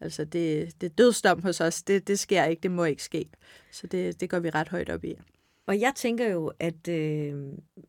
[0.00, 1.82] altså det, det dødsdom hos os.
[1.82, 3.28] Det, det sker ikke, det må ikke ske.
[3.72, 5.14] Så det, det går vi ret højt op i.
[5.66, 7.34] Og jeg tænker jo, at øh,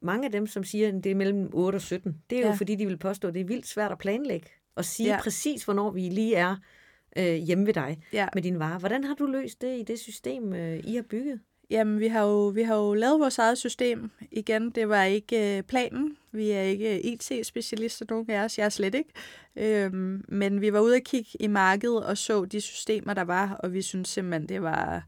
[0.02, 2.48] mange af dem, som siger, at det er mellem 8 og 17, det er ja.
[2.48, 5.22] jo fordi, de vil påstå, at det er vildt svært at planlægge og sige ja.
[5.22, 6.56] præcis, hvornår vi lige er
[7.18, 8.28] øh, hjemme ved dig ja.
[8.34, 8.80] med dine varer.
[8.80, 11.40] Hvordan har du løst det i det system, øh, I har bygget?
[11.74, 14.12] Jamen, vi har, jo, vi har jo lavet vores eget system.
[14.32, 16.18] Igen, det var ikke øh, planen.
[16.32, 18.58] Vi er ikke IT-specialister, nogen af os.
[18.58, 19.10] Jeg er slet ikke.
[19.56, 23.54] Øhm, men vi var ude at kigge i markedet og så de systemer, der var,
[23.54, 25.06] og vi synes simpelthen, det var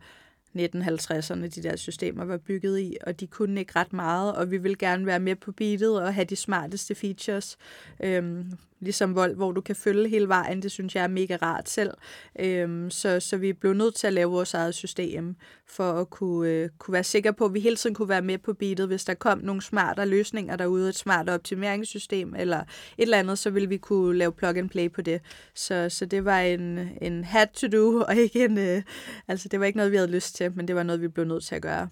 [0.57, 4.57] 1950'erne, de der systemer var bygget i, og de kunne ikke ret meget, og vi
[4.57, 7.57] vil gerne være med på beatet og have de smarteste features.
[8.03, 10.61] Øhm, ligesom Vold, hvor du kan følge hele vejen.
[10.61, 11.91] Det synes jeg er mega rart selv.
[12.39, 15.35] Øhm, så, så vi blev nødt til at lave vores eget system,
[15.67, 18.37] for at kunne, øh, kunne være sikre på, at vi hele tiden kunne være med
[18.37, 18.87] på beatet.
[18.87, 22.65] Hvis der kom nogle smarte løsninger derude, et smart optimeringssystem eller et
[22.97, 25.21] eller andet, så ville vi kunne lave plug and play på det.
[25.55, 28.81] Så, så det var en, en had to do, og ikke en, øh,
[29.27, 31.25] altså det var ikke noget, vi havde lyst til, men det var noget, vi blev
[31.25, 31.89] nødt til at gøre.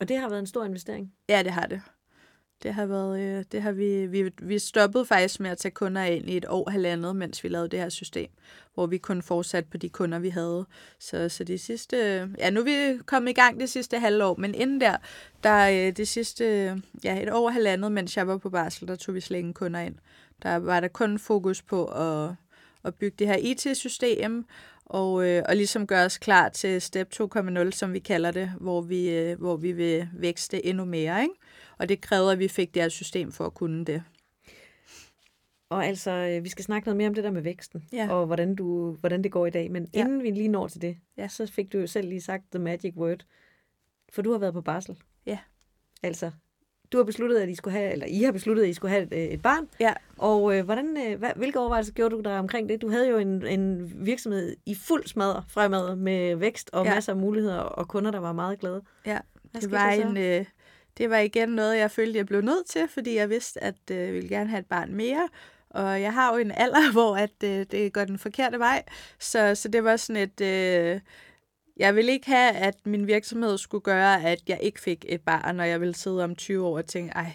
[0.00, 1.12] Og det har været en stor investering?
[1.28, 1.82] Ja, det har det.
[2.62, 6.04] Det har været, øh, det har vi, vi, vi stoppede faktisk med at tage kunder
[6.04, 8.30] ind i et år, halvandet, mens vi lavede det her system,
[8.74, 10.66] hvor vi kun fortsatte på de kunder, vi havde.
[10.98, 14.34] Så, så de sidste, øh, ja, nu er vi kommet i gang det sidste halvår,
[14.38, 14.96] men inden der,
[15.42, 18.96] der øh, det sidste, øh, ja, et år, halvandet, mens jeg var på barsel, der
[18.96, 19.94] tog vi slet ingen kunder ind.
[20.42, 22.34] Der var der kun fokus på at,
[22.84, 24.46] at bygge det her IT-system,
[24.86, 28.80] og, øh, og ligesom gøre os klar til step 2.0, som vi kalder det, hvor
[28.80, 31.34] vi, øh, hvor vi vil vækste endnu mere, ikke?
[31.78, 34.02] Og det krævede, at vi fik det her system for at kunne det.
[35.68, 38.08] Og altså, øh, vi skal snakke noget mere om det der med væksten, ja.
[38.10, 39.70] og hvordan, du, hvordan det går i dag.
[39.70, 40.00] Men ja.
[40.00, 41.28] inden vi lige når til det, ja.
[41.28, 43.24] så fik du jo selv lige sagt the magic word.
[44.12, 44.96] For du har været på barsel.
[45.26, 45.38] Ja.
[46.02, 46.30] Altså,
[46.92, 49.02] du har besluttet, at I skulle have, eller I har besluttet, at I skulle have
[49.02, 49.68] et, øh, et barn.
[49.80, 49.92] Ja.
[50.18, 52.82] Og øh, hvordan, øh, hvad, hvilke overvejelser gjorde du der omkring det?
[52.82, 56.94] Du havde jo en, en virksomhed i fuld smadre fremad med vækst og ja.
[56.94, 58.82] masser af muligheder og kunder, der var meget glade.
[59.06, 59.18] Ja,
[59.54, 60.44] det var en, øh,
[60.98, 63.98] det var igen noget, jeg følte, jeg blev nødt til, fordi jeg vidste, at øh,
[63.98, 65.28] jeg ville gerne have et barn mere.
[65.70, 68.82] Og jeg har jo en alder, hvor at, øh, det går den forkerte vej.
[69.18, 70.40] Så, så det var sådan et...
[70.40, 71.00] Øh,
[71.76, 75.60] jeg vil ikke have, at min virksomhed skulle gøre, at jeg ikke fik et barn,
[75.60, 77.32] og jeg ville sidde om 20 år og tænke, ej,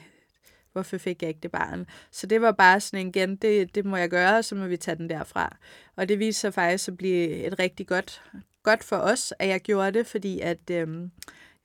[0.72, 1.86] hvorfor fik jeg ikke det barn?
[2.12, 4.78] Så det var bare sådan igen, det, det må jeg gøre, og så må vi
[4.78, 5.58] tage den derfra.
[5.96, 8.24] Og det viser sig faktisk at blive et rigtig godt,
[8.64, 10.70] godt for os, at jeg gjorde det, fordi at...
[10.72, 10.88] Øh,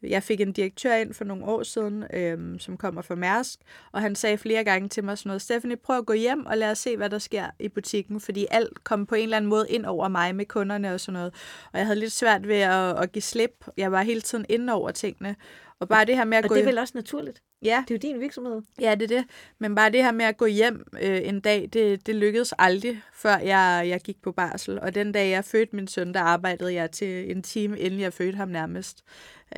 [0.03, 3.61] jeg fik en direktør ind for nogle år siden, øhm, som kommer fra Mærsk,
[3.93, 6.59] og han sagde flere gange til mig sådan noget, Stephanie, prøv at gå hjem og
[6.59, 9.49] lad os se, hvad der sker i butikken, fordi alt kom på en eller anden
[9.49, 11.35] måde ind over mig med kunderne og sådan noget.
[11.73, 13.67] Og jeg havde lidt svært ved at, at give slip.
[13.77, 15.37] Jeg var hele tiden inde over tingene.
[15.81, 16.55] Og bare det her med at og gå...
[16.55, 17.43] det er vel også naturligt?
[17.63, 17.85] Ja.
[17.89, 18.63] Det er jo din virksomhed.
[18.81, 19.25] Ja, det er det.
[19.59, 23.03] Men bare det her med at gå hjem øh, en dag, det, det lykkedes aldrig,
[23.15, 24.81] før jeg, jeg gik på barsel.
[24.81, 28.13] Og den dag, jeg fødte min søn, der arbejdede jeg til en time, inden jeg
[28.13, 29.03] fødte ham nærmest.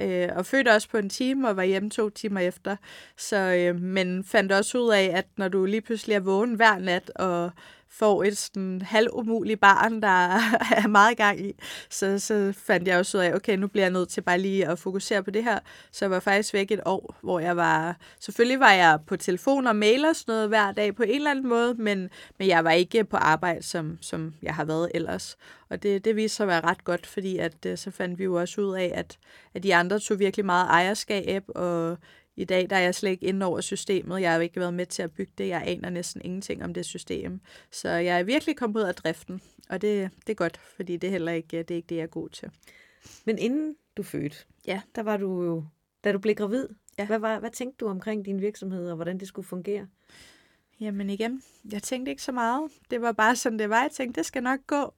[0.01, 2.77] Øh, og fødte også på en time og var hjemme to timer efter.
[3.17, 6.79] Så, øh, men fandt også ud af, at når du lige pludselig er vågen hver
[6.79, 7.51] nat og
[7.91, 10.09] får et sådan halvumuligt barn, der
[10.83, 11.53] er meget gang i,
[11.91, 14.67] så, så fandt jeg også ud af, okay, nu bliver jeg nødt til bare lige
[14.67, 15.59] at fokusere på det her.
[15.93, 19.67] Så jeg var faktisk væk et år, hvor jeg var, selvfølgelig var jeg på telefon
[19.67, 22.65] og mail og sådan noget hver dag på en eller anden måde, men, men jeg
[22.65, 25.37] var ikke på arbejde, som, som jeg har været ellers.
[25.71, 28.25] Og det, det viste sig at være ret godt, fordi at, øh, så fandt vi
[28.25, 29.19] jo også ud af, at,
[29.55, 31.99] at de andre tog virkelig meget ejerskab, og
[32.39, 34.21] i dag der er jeg slet ikke inde over systemet.
[34.21, 35.49] Jeg har jo ikke været med til at bygge det.
[35.49, 37.41] Jeg aner næsten ingenting om det system.
[37.71, 41.07] Så jeg er virkelig kommet ud af driften, og det, det er godt, fordi det
[41.07, 42.51] er heller ikke det, er ikke det jeg er god til.
[43.25, 44.81] Men inden du fødte, ja.
[44.95, 45.65] der var du jo,
[46.05, 47.07] da du blev gravid, ja.
[47.07, 49.87] hvad, var, hvad tænkte du omkring din virksomhed, og hvordan det skulle fungere?
[50.81, 52.71] Jamen igen, jeg tænkte ikke så meget.
[52.91, 53.83] Det var bare sådan, det var.
[53.83, 54.95] Jeg tænkte, det skal nok gå.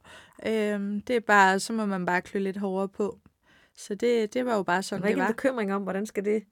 [0.46, 3.18] Øhm, det er bare, så må man bare klø lidt hårdere på.
[3.76, 5.08] Så det, det var jo bare sådan, det var.
[5.08, 6.44] ikke en bekymring om, hvordan skal det...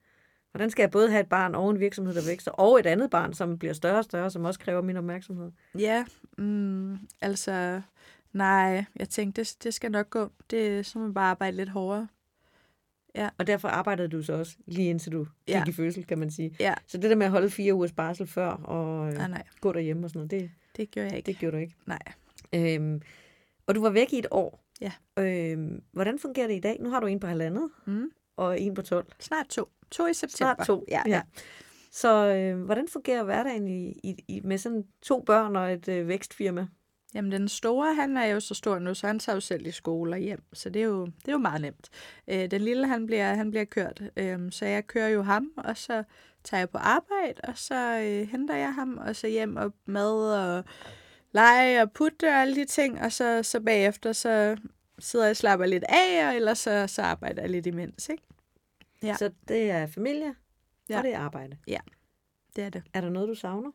[0.53, 3.11] Hvordan skal jeg både have et barn og en virksomhed, der vækster, og et andet
[3.11, 5.51] barn, som bliver større og større, som også kræver min opmærksomhed?
[5.79, 6.05] Ja,
[6.39, 7.81] mm, altså,
[8.33, 10.31] nej, jeg tænkte, det, det skal nok gå.
[10.51, 12.09] Det, så må man bare arbejde lidt hårdere.
[13.15, 13.29] Ja.
[13.39, 15.65] Og derfor arbejdede du så også lige indtil du gik ja.
[15.69, 16.57] i fødsel, kan man sige.
[16.61, 16.75] Ja.
[16.87, 19.43] Så det der med at holde fire ugers barsel før og øh, ah, nej.
[19.61, 21.27] gå derhjemme og sådan noget, det, det gjorde jeg ikke.
[21.27, 21.75] Det gjorde du ikke?
[21.87, 22.03] Nej.
[22.55, 23.03] Øhm,
[23.67, 24.65] og du var væk i et år.
[24.81, 24.93] Ja.
[25.19, 26.77] Øhm, hvordan fungerer det i dag?
[26.81, 28.11] Nu har du en på halvandet mm.
[28.39, 29.07] Og en på 12.
[29.19, 29.69] Snart to.
[29.91, 30.55] To i september.
[30.55, 31.03] Snart to, ja.
[31.07, 31.23] ja.
[31.93, 36.09] Så øh, hvordan fungerer hverdagen i, i, i, med sådan to børn og et øh,
[36.09, 36.67] vækstfirma?
[37.15, 39.71] Jamen, den store, han er jo så stor nu, så han tager jo selv i
[39.71, 41.89] skole og hjem, så det er jo, det er jo meget nemt.
[42.29, 45.77] Øh, den lille, han bliver, han bliver kørt, øh, så jeg kører jo ham, og
[45.77, 46.03] så
[46.45, 50.33] tager jeg på arbejde, og så øh, henter jeg ham, og så hjem og mad
[50.33, 50.65] og
[51.33, 54.57] lege og putte og alle de ting, og så, så bagefter, så
[54.99, 58.23] sidder jeg og slapper lidt af, og ellers så, så arbejder jeg lidt imens, ikke?
[59.03, 59.17] Ja.
[59.17, 60.35] Så det er familie,
[60.91, 60.99] ja.
[60.99, 61.57] og det er arbejde?
[61.69, 61.79] Ja,
[62.57, 62.83] det er det.
[62.95, 63.71] Er der noget, du savner?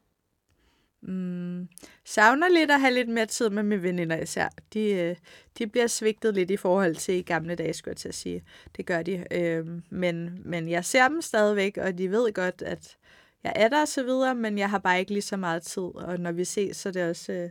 [1.01, 1.67] Mm,
[2.05, 4.49] savner lidt at have lidt mere tid med mine veninder især.
[4.73, 5.15] De, øh,
[5.57, 8.43] de bliver svigtet lidt i forhold til i gamle dage, skulle jeg til at sige.
[8.77, 9.25] Det gør de.
[9.31, 12.97] Øh, men, men jeg ser dem stadigvæk, og de ved godt, at
[13.43, 15.81] jeg er der og så videre, men jeg har bare ikke lige så meget tid.
[15.81, 17.33] Og når vi ses, så er det også...
[17.33, 17.49] Øh,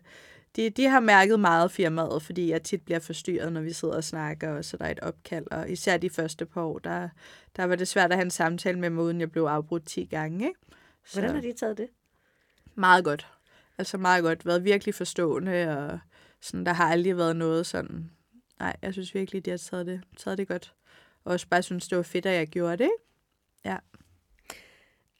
[0.56, 4.04] de, de har mærket meget firmaet, fordi jeg tit bliver forstyrret, når vi sidder og
[4.04, 5.46] snakker, og så der er et opkald.
[5.50, 7.08] Og især de første par år, der,
[7.56, 10.04] der var det svært at have en samtale med mig, uden jeg blev afbrudt 10
[10.04, 10.46] gange.
[10.48, 10.60] Ikke?
[11.04, 11.20] Så.
[11.20, 11.88] Hvordan har de taget det?
[12.74, 13.28] Meget godt.
[13.78, 14.46] Altså meget godt.
[14.46, 15.98] Været virkelig forstående, og
[16.40, 18.10] sådan, der har aldrig været noget sådan...
[18.58, 20.74] Nej, jeg synes virkelig, de har taget det, taget det godt.
[21.24, 22.90] Og også bare synes, det var fedt, at jeg gjorde det.
[23.64, 23.76] Ja.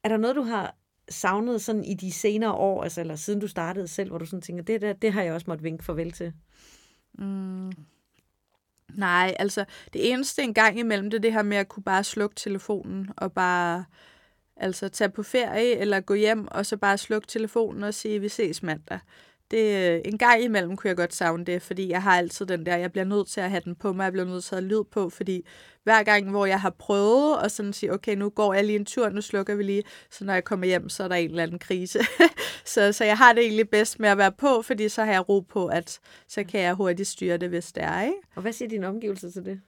[0.04, 0.74] Er der noget, du har
[1.12, 4.42] savnet sådan i de senere år, altså, eller siden du startede selv, hvor du sådan
[4.42, 6.32] tænker, det der, det har jeg også måtte vinke farvel til?
[7.18, 7.72] Mm.
[8.94, 12.04] Nej, altså det eneste en gang imellem, det er det her med at kunne bare
[12.04, 13.84] slukke telefonen og bare
[14.56, 18.28] altså tage på ferie eller gå hjem og så bare slukke telefonen og sige, vi
[18.28, 18.98] ses mandag
[19.52, 22.76] det, en gang imellem kunne jeg godt savne det, fordi jeg har altid den der,
[22.76, 24.68] jeg bliver nødt til at have den på mig, jeg bliver nødt til at have
[24.68, 25.46] lyd på, fordi
[25.84, 28.84] hver gang, hvor jeg har prøvet at sådan sige, okay, nu går jeg lige en
[28.84, 31.42] tur, nu slukker vi lige, så når jeg kommer hjem, så er der en eller
[31.42, 31.98] anden krise.
[32.74, 35.28] så, så jeg har det egentlig bedst med at være på, fordi så har jeg
[35.28, 38.18] ro på, at så kan jeg hurtigt styre det, hvis det er, ikke?
[38.34, 39.60] Og hvad siger dine omgivelser til det?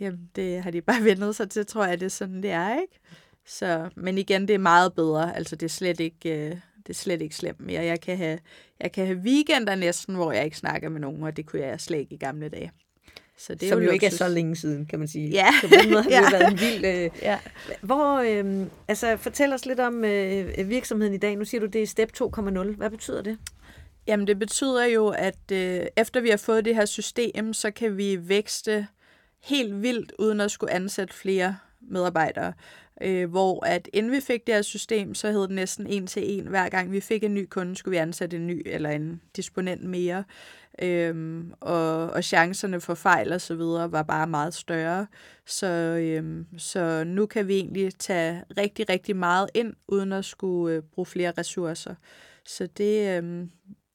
[0.00, 2.80] Jamen, det har de bare vendet sig til, tror jeg, det er sådan, det er,
[2.80, 3.00] ikke?
[3.46, 5.36] Så, men igen, det er meget bedre.
[5.36, 7.82] Altså, det er slet ikke, øh, det er slet ikke slemt mere.
[7.82, 8.38] Jeg kan, have,
[8.80, 11.80] jeg kan have weekender næsten, hvor jeg ikke snakker med nogen, og det kunne jeg
[11.80, 12.72] slet ikke i gamle dage.
[13.38, 15.28] Så det er Som jo, jo ikke er så længe siden, kan man sige.
[15.28, 15.46] Ja.
[15.60, 16.38] På den måde har det ja.
[16.38, 16.84] været en vild...
[16.84, 17.38] Øh, ja.
[17.80, 21.36] Hvor, øh, altså, fortæl os lidt om øh, virksomheden i dag.
[21.36, 22.76] Nu siger du, det er step 2.0.
[22.76, 23.38] Hvad betyder det?
[24.06, 27.96] Jamen, det betyder jo, at øh, efter vi har fået det her system, så kan
[27.96, 28.86] vi vækste
[29.42, 32.52] helt vildt, uden at skulle ansætte flere medarbejdere
[33.00, 36.38] øh, hvor at inden vi fik det her system, så hed det næsten en til
[36.38, 36.46] en.
[36.46, 39.84] Hver gang vi fik en ny kunde, skulle vi ansætte en ny eller en disponent
[39.84, 40.24] mere.
[40.82, 45.06] Øhm, og, og chancerne for fejl og så videre var bare meget større.
[45.46, 45.66] Så,
[46.00, 50.82] øhm, så nu kan vi egentlig tage rigtig, rigtig meget ind, uden at skulle øh,
[50.82, 51.94] bruge flere ressourcer.
[52.44, 53.50] Så det, øhm,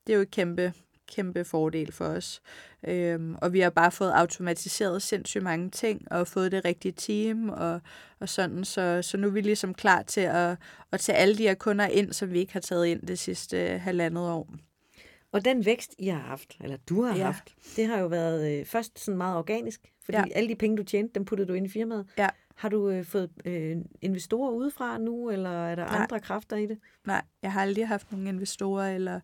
[0.07, 0.73] det er jo et kæmpe,
[1.07, 2.41] kæmpe fordel for os.
[2.87, 7.49] Øhm, og vi har bare fået automatiseret sindssygt mange ting, og fået det rigtige team,
[7.49, 7.81] og,
[8.19, 8.65] og sådan.
[8.65, 10.57] Så, så nu er vi ligesom klar til at,
[10.91, 13.57] at tage alle de her kunder ind, som vi ikke har taget ind det sidste
[13.77, 14.49] halvandet år.
[15.31, 17.23] Og den vækst, I har haft, eller du har ja.
[17.23, 20.23] haft, det har jo været øh, først sådan meget organisk, fordi ja.
[20.35, 22.07] alle de penge, du tjente, dem puttede du ind i firmaet.
[22.17, 22.29] Ja.
[22.55, 26.01] Har du øh, fået øh, investorer udefra nu, eller er der Nej.
[26.01, 26.77] andre kræfter i det?
[27.05, 29.19] Nej, jeg har aldrig haft nogen investorer eller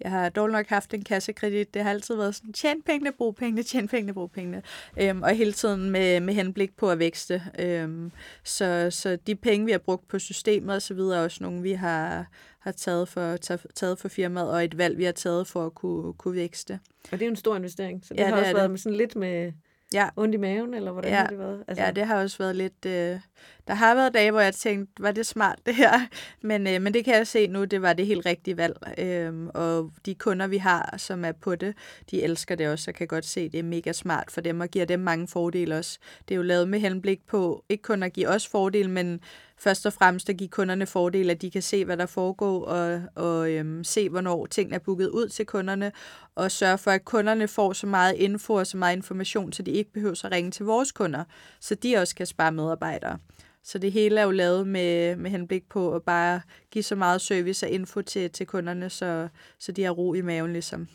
[0.00, 1.74] jeg har dog nok haft en kassekredit.
[1.74, 4.62] Det har altid været sådan, tjen pengene, brug pengene, tjen pengene, brug pengene.
[5.00, 7.42] Øhm, og hele tiden med, med henblik på at vækste.
[7.58, 8.12] Øhm,
[8.44, 12.26] så, så de penge, vi har brugt på systemet osv., er også nogle, vi har,
[12.58, 13.36] har taget, for,
[13.74, 16.80] taget for firmaet, og et valg, vi har taget for at kunne, kunne vækste.
[17.12, 18.80] Og det er jo en stor investering, så det ja, har det også været det.
[18.80, 19.52] sådan lidt med
[19.94, 20.08] ja.
[20.16, 21.16] ondt i maven, eller hvordan ja.
[21.16, 21.64] har det været?
[21.68, 21.84] Altså...
[21.84, 22.86] Ja, det har også været lidt...
[22.86, 23.20] Øh...
[23.68, 26.00] Der har været dage, hvor jeg tænkte, var det smart det her?
[26.42, 28.76] Men, øh, men det kan jeg se nu, det var det helt rigtige valg.
[28.98, 31.74] Øh, og de kunder, vi har, som er på det,
[32.10, 34.68] de elsker det også, og kan godt se, det er mega smart for dem, og
[34.68, 35.98] giver dem mange fordele også.
[36.28, 39.20] Det er jo lavet med henblik på, ikke kun at give os fordele, men
[39.64, 43.02] først og fremmest at give kunderne fordele, at de kan se, hvad der foregår, og,
[43.14, 45.92] og øhm, se, hvornår tingene er booket ud til kunderne,
[46.34, 49.70] og sørge for, at kunderne får så meget info og så meget information, så de
[49.70, 51.24] ikke behøver at ringe til vores kunder,
[51.60, 53.18] så de også kan spare medarbejdere.
[53.62, 57.20] Så det hele er jo lavet med, med henblik på at bare give så meget
[57.20, 60.88] service og info til, til kunderne, så, så de har ro i maven ligesom.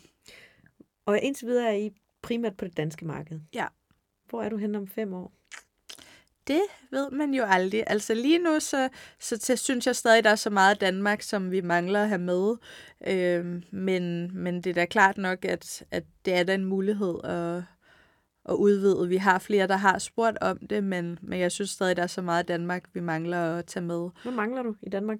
[1.06, 1.90] Og indtil videre er I
[2.22, 3.40] primært på det danske marked.
[3.54, 3.66] Ja.
[4.28, 5.39] Hvor er du hen om fem år?
[6.50, 7.84] Det ved man jo aldrig.
[7.86, 11.50] Altså lige nu, så, så, så synes jeg stadig, der er så meget Danmark, som
[11.50, 12.56] vi mangler at have med.
[13.06, 17.14] Øh, men, men det er da klart nok, at, at det er da en mulighed
[17.24, 17.62] at,
[18.48, 19.08] at udvide.
[19.08, 22.06] Vi har flere, der har spurgt om det, men, men jeg synes stadig, der er
[22.06, 24.10] så meget Danmark, vi mangler at tage med.
[24.22, 25.18] Hvad mangler du i Danmark?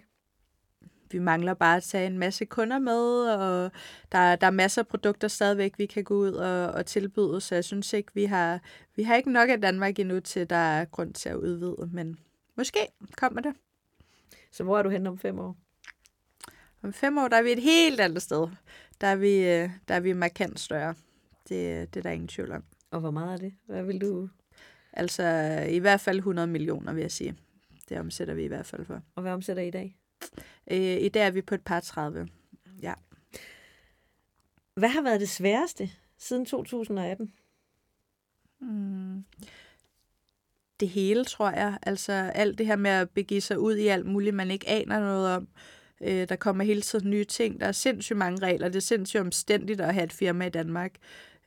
[1.12, 3.70] Vi mangler bare at tage en masse kunder med, og
[4.12, 7.54] der, der er masser af produkter stadigvæk, vi kan gå ud og, og tilbyde, så
[7.54, 8.60] jeg synes ikke, vi har,
[8.96, 12.18] vi har ikke nok af Danmark endnu til, der er grund til at udvide, men
[12.56, 12.78] måske
[13.16, 13.54] kommer det.
[14.50, 15.56] Så hvor er du hen om fem år?
[16.82, 18.48] Om fem år, der er vi et helt andet sted.
[19.00, 20.94] Der er vi, øh, der er vi markant større.
[21.48, 22.64] Det, det er der ingen tvivl om.
[22.90, 23.52] Og hvor meget er det?
[23.66, 24.28] Hvad vil du?
[24.92, 25.24] Altså
[25.70, 27.36] i hvert fald 100 millioner, vil jeg sige.
[27.88, 29.02] Det omsætter vi i hvert fald for.
[29.14, 29.99] Og hvad omsætter I i dag?
[30.70, 32.28] Øh, I dag er vi på et par 30.
[32.82, 32.94] Ja.
[34.74, 37.32] Hvad har været det sværeste siden 2018?
[38.58, 39.24] Hmm.
[40.80, 41.78] Det hele, tror jeg.
[41.82, 45.00] Altså alt det her med at begive sig ud i alt muligt, man ikke aner
[45.00, 45.48] noget om.
[46.00, 47.60] Øh, der kommer hele tiden nye ting.
[47.60, 48.68] Der er sindssygt mange regler.
[48.68, 50.94] Det er sindssygt omstændigt at have et firma i Danmark.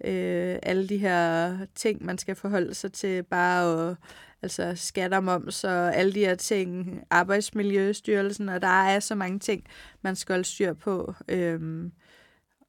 [0.04, 3.24] Øh, alle de her ting, man skal forholde sig til.
[3.24, 3.98] Bare at
[4.44, 9.64] altså skatter, moms og alle de her ting, arbejdsmiljøstyrelsen, og der er så mange ting,
[10.02, 11.14] man skal holde styr på.
[11.28, 11.92] Øhm,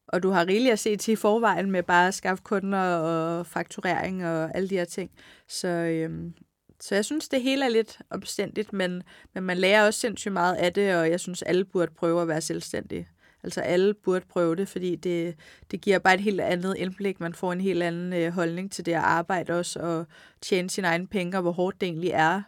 [0.07, 3.47] og du har rigeligt at se til i forvejen med bare at skaffe kunder og
[3.47, 5.11] fakturering og alle de her ting.
[5.47, 6.33] Så, øhm,
[6.79, 10.55] så jeg synes, det hele er lidt omstændigt, men, men man lærer også sindssygt meget
[10.55, 13.07] af det, og jeg synes, alle burde prøve at være selvstændige.
[13.45, 15.35] Altså alle burde prøve det, fordi det,
[15.71, 17.19] det giver bare et helt andet indblik.
[17.19, 20.05] Man får en helt anden øh, holdning til det at arbejde også, og
[20.41, 22.41] tjene sine egne penge, og hvor hårdt det egentlig er.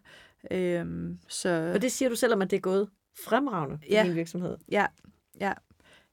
[0.52, 1.72] Øhm, så...
[1.74, 2.90] Og det siger du selvom, at det er gået
[3.26, 4.04] fremragende i ja.
[4.04, 4.58] din virksomhed.
[4.72, 4.86] Ja,
[5.42, 5.54] ja.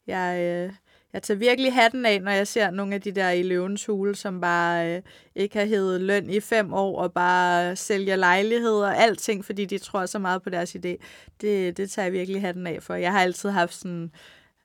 [0.07, 0.73] Jeg, øh,
[1.13, 4.15] jeg tager virkelig hatten af, når jeg ser nogle af de der i løvens hule,
[4.15, 5.03] som bare øh,
[5.35, 9.79] ikke har hævet løn i fem år, og bare sælger lejligheder og alting, fordi de
[9.79, 10.97] tror så meget på deres idé.
[11.41, 12.95] Det, det tager jeg virkelig hatten af for.
[12.95, 14.11] Jeg har altid haft sådan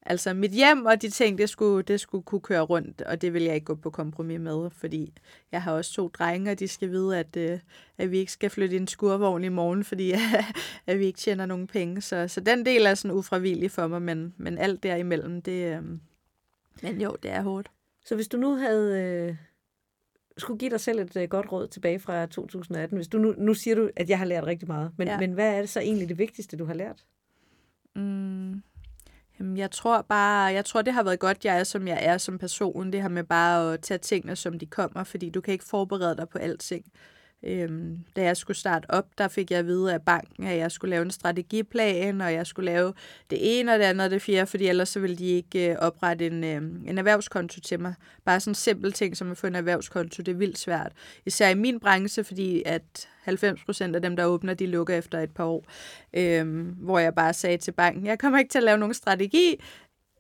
[0.01, 3.33] Altså mit hjem og de ting, det skulle, det skulle kunne køre rundt, og det
[3.33, 5.13] vil jeg ikke gå på kompromis med, fordi
[5.51, 7.59] jeg har også to drenge, og de skal vide, at, øh,
[7.97, 10.13] at vi ikke skal flytte i en skurvogn i morgen, fordi
[10.87, 12.01] at vi ikke tjener nogen penge.
[12.01, 15.83] Så, så den del er sådan ufravillig for mig, men, men alt derimellem, det, øh,
[16.83, 17.71] men jo, det er hårdt.
[18.05, 19.35] Så hvis du nu havde øh,
[20.37, 23.53] skulle give dig selv et øh, godt råd tilbage fra 2018, hvis du nu, nu
[23.53, 25.19] siger du, at jeg har lært rigtig meget, men, ja.
[25.19, 27.05] men hvad er det så egentlig det vigtigste, du har lært?
[27.95, 28.61] Mm.
[29.39, 32.37] Jeg tror bare, jeg tror, det har været godt, jeg er, som jeg er som
[32.37, 32.91] person.
[32.91, 36.17] Det her med bare at tage tingene, som de kommer, fordi du kan ikke forberede
[36.17, 36.85] dig på alting.
[37.43, 40.71] Øhm, da jeg skulle starte op, der fik jeg at vide af banken, at jeg
[40.71, 42.93] skulle lave en strategiplan, og jeg skulle lave
[43.29, 45.75] det ene og det andet og det fjerde, fordi ellers så ville de ikke øh,
[45.79, 47.93] oprette en, øh, en erhvervskonto til mig.
[48.25, 50.91] Bare sådan en simpel ting som at få en erhvervskonto, det er vildt svært.
[51.25, 55.19] Især i min branche, fordi at 90 procent af dem, der åbner, de lukker efter
[55.19, 55.65] et par år.
[56.13, 59.55] Øhm, hvor jeg bare sagde til banken, jeg kommer ikke til at lave nogen strategi,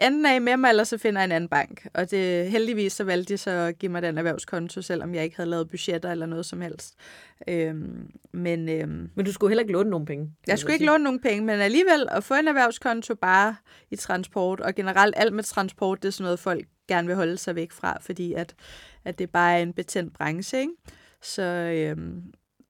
[0.01, 1.87] enten I med mig, eller så finder jeg en anden bank.
[1.93, 5.35] Og det, heldigvis så valgte de så at give mig den erhvervskonto, selvom jeg ikke
[5.35, 6.95] havde lavet budgetter eller noget som helst.
[7.47, 10.31] Øhm, men, øhm, men du skulle heller ikke låne nogen penge?
[10.47, 13.55] Jeg skulle ikke låne nogen penge, men alligevel at få en erhvervskonto bare
[13.91, 17.37] i transport, og generelt alt med transport, det er sådan noget, folk gerne vil holde
[17.37, 18.55] sig væk fra, fordi at,
[19.05, 20.59] at det bare er en betændt branche.
[20.59, 20.73] Ikke?
[21.21, 22.23] Så, øhm,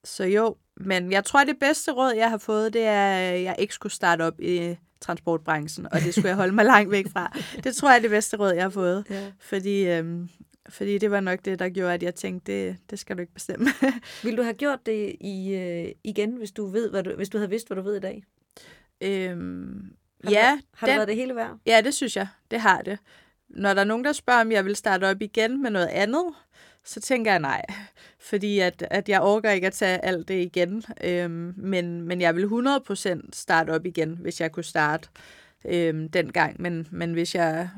[0.03, 3.55] så jo, men jeg tror, det bedste råd, jeg har fået, det er, at jeg
[3.59, 7.37] ikke skulle starte op i transportbranchen, og det skulle jeg holde mig langt væk fra.
[7.63, 9.05] Det tror jeg er det bedste råd, jeg har fået.
[9.09, 9.31] Ja.
[9.39, 10.29] Fordi, øhm,
[10.69, 13.33] fordi det var nok det, der gjorde, at jeg tænkte, det, det skal du ikke
[13.33, 13.69] bestemme.
[14.23, 17.37] Vil du have gjort det i, øh, igen, hvis du, ved, hvad du, hvis du
[17.37, 18.23] havde vidst, hvad du ved i dag?
[19.01, 19.91] Øhm,
[20.23, 20.51] har ja.
[20.57, 21.57] Det, har den, det været det hele værd?
[21.65, 22.27] Ja, det synes jeg.
[22.51, 22.97] Det har det.
[23.49, 26.25] når der er nogen, der spørger, om jeg vil starte op igen med noget andet,
[26.85, 27.65] så tænker jeg nej.
[28.29, 30.83] Fordi at, at jeg overgår ikke at tage alt det igen.
[31.03, 35.09] Øhm, men, men jeg vil 100% starte op igen, hvis jeg kunne starte
[35.65, 36.61] øhm, dengang.
[36.61, 37.69] Men, men hvis jeg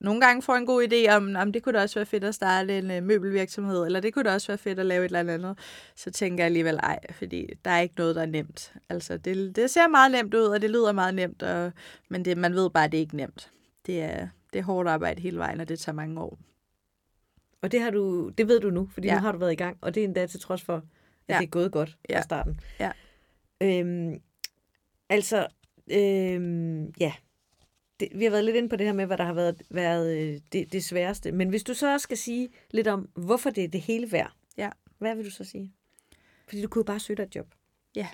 [0.00, 2.34] nogle gange får en god idé om, om det kunne da også være fedt at
[2.34, 5.34] starte en øh, møbelvirksomhed, eller det kunne da også være fedt at lave et eller
[5.34, 5.58] andet,
[5.96, 8.72] så tænker jeg alligevel ej, fordi der er ikke noget, der er nemt.
[8.88, 11.72] Altså, det, det ser meget nemt ud, og det lyder meget nemt, og,
[12.08, 13.50] men det, man ved bare, at det er ikke nemt.
[13.86, 16.38] Det er, det er hårdt arbejde hele vejen, og det tager mange år.
[17.62, 19.14] Og det, har du, det ved du nu, fordi ja.
[19.14, 20.82] nu har du været i gang, og det er endda til trods for, at
[21.28, 21.38] ja.
[21.38, 22.18] det er gået godt ja.
[22.18, 22.60] fra starten.
[22.80, 22.92] Ja.
[23.62, 24.20] Øhm,
[25.08, 25.46] altså,
[25.90, 27.12] øhm, ja,
[28.00, 30.18] det, vi har været lidt inde på det her med, hvad der har været, været
[30.18, 31.32] øh, det, det sværeste.
[31.32, 34.32] Men hvis du så også skal sige lidt om, hvorfor det er det hele værd,
[34.56, 34.70] ja.
[34.98, 35.72] hvad vil du så sige?
[36.48, 37.46] Fordi du kunne jo bare søge dig et job.
[37.96, 38.08] Ja.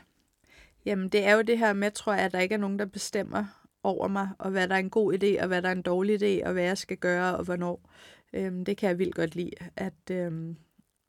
[0.85, 2.87] Jamen, det er jo det her med, tror jeg, at der ikke er nogen, der
[2.87, 3.45] bestemmer
[3.83, 6.23] over mig, og hvad der er en god idé, og hvad der er en dårlig
[6.23, 7.91] idé, og hvad jeg skal gøre, og hvornår.
[8.35, 9.51] Øhm, det kan jeg vildt godt lide.
[9.77, 10.57] At, øhm,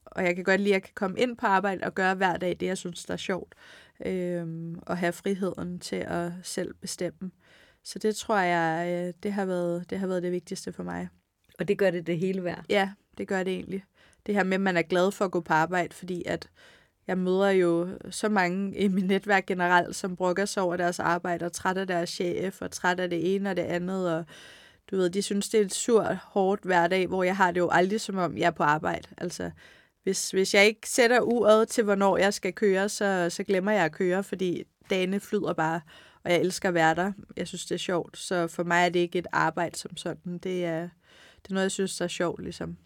[0.06, 2.38] og jeg kan godt lide, at jeg kan komme ind på arbejde og gøre hver
[2.38, 3.56] dag det, jeg synes, der er sjovt.
[4.06, 7.32] Øhm, og have friheden til at selv bestemme.
[7.84, 11.10] Så det tror jeg, øh, det har, været, det har været det vigtigste for mig.
[11.60, 12.66] Og det gør det det hele værd?
[12.70, 13.84] Ja, det gør det egentlig.
[14.26, 16.50] Det her med, at man er glad for at gå på arbejde, fordi at
[17.08, 21.46] jeg møder jo så mange i mit netværk generelt, som brokker sig over deres arbejde,
[21.46, 24.26] og træt af deres chef, og træt af det ene og det andet, og
[24.92, 27.70] du ved, de synes, det er et surt, hårdt hverdag, hvor jeg har det jo
[27.70, 29.08] aldrig som om, jeg er på arbejde.
[29.18, 29.52] Altså,
[30.04, 33.86] hvis, hvis jeg ikke sætter uret til, hvornår jeg skal køre, så, så glemmer jeg
[33.86, 35.82] at køre, fordi dagene flyder bare
[36.26, 37.12] og jeg elsker at være der.
[37.38, 38.18] Jeg synes, det er sjovt.
[38.18, 40.38] Så for mig er det ikke et arbejde som sådan.
[40.38, 40.82] Det er,
[41.42, 42.78] det er noget, jeg synes, der er sjovt, ligesom.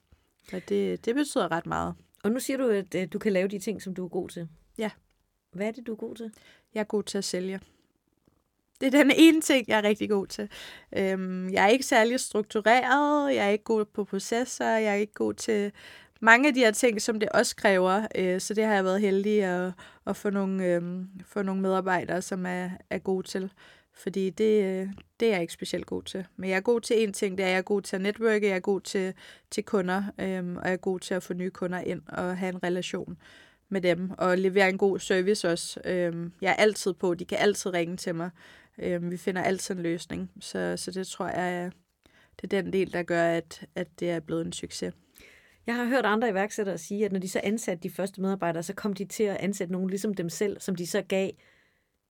[0.54, 1.95] Og det, det betyder ret meget.
[2.24, 4.30] Og nu siger du, at øh, du kan lave de ting, som du er god
[4.30, 4.47] til.
[4.78, 4.91] Ja.
[5.52, 6.32] Hvad er det, du er god til?
[6.74, 7.60] Jeg er god til at sælge.
[8.82, 10.49] Det er den ene ting, jeg er rigtig god til.
[10.97, 15.13] Øhm, jeg er ikke særlig struktureret, jeg er ikke god på processer, jeg er ikke
[15.13, 15.71] god til
[16.21, 18.07] mange af de her ting, som det også kræver.
[18.15, 19.71] Øh, så det har jeg været heldig at,
[20.07, 20.82] at få, nogle, øh,
[21.25, 23.51] få nogle medarbejdere, som er, er gode til.
[23.93, 24.88] Fordi det, øh,
[25.19, 26.25] det er jeg ikke specielt god til.
[26.38, 28.01] Men jeg er god til én ting, det er, at jeg er god til at
[28.01, 29.13] netværke, jeg er god til,
[29.51, 32.49] til kunder, øh, og jeg er god til at få nye kunder ind og have
[32.49, 33.17] en relation
[33.69, 35.80] med dem, og levere en god service også.
[35.86, 38.30] Øh, jeg er altid på, de kan altid ringe til mig.
[38.80, 40.32] Øh, vi finder altid en løsning.
[40.39, 41.71] Så, så det tror jeg,
[42.41, 44.93] det er den del, der gør, at, at det er blevet en succes.
[45.67, 48.73] Jeg har hørt andre iværksættere sige, at når de så ansatte de første medarbejdere, så
[48.73, 51.32] kom de til at ansætte nogen ligesom dem selv, som de så gav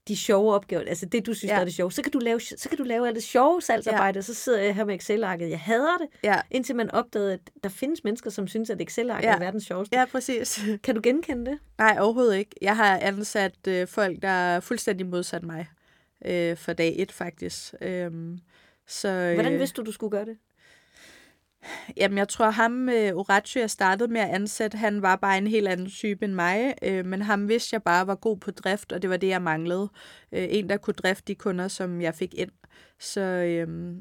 [0.07, 1.55] de sjove opgaver, altså det, du synes, ja.
[1.55, 1.91] der er det sjove.
[1.91, 4.19] Så kan du lave, så kan du lave alt det sjove salgsarbejde, ja.
[4.19, 5.49] og så sidder jeg her med Excel-arket.
[5.49, 6.41] Jeg hader det, ja.
[6.51, 9.35] indtil man opdagede, at der findes mennesker, som synes, at Excel-arket ja.
[9.35, 9.97] er verdens sjoveste.
[9.97, 10.59] Ja, præcis.
[10.83, 11.59] Kan du genkende det?
[11.77, 12.55] Nej, overhovedet ikke.
[12.61, 15.67] Jeg har ansat øh, folk, der er fuldstændig modsat mig
[16.25, 17.73] øh, for dag et, faktisk.
[17.81, 18.39] Øhm,
[18.87, 20.37] så, øh, Hvordan vidste du, du skulle gøre det?
[21.97, 25.47] Jamen, jeg tror, ham, øh, Oratio, jeg startede med at ansætte, han var bare en
[25.47, 28.91] helt anden type end mig, øh, men ham vidste jeg bare var god på drift,
[28.91, 29.89] og det var det, jeg manglede.
[30.31, 32.51] Øh, en, der kunne drifte de kunder, som jeg fik ind.
[32.99, 33.95] Så, øh,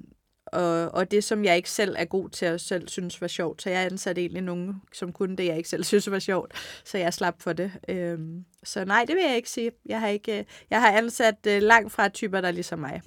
[0.53, 3.63] og, og det, som jeg ikke selv er god til at selv synes var sjovt.
[3.63, 6.53] Så jeg ansatte egentlig nogen, som kunne det, jeg ikke selv synes var sjovt.
[6.85, 7.73] Så jeg slap for det.
[7.89, 8.19] Øh,
[8.65, 9.71] så nej, det vil jeg ikke sige.
[9.87, 13.03] Jeg har, ikke, jeg har ansat øh, langt fra typer, der er ligesom mig.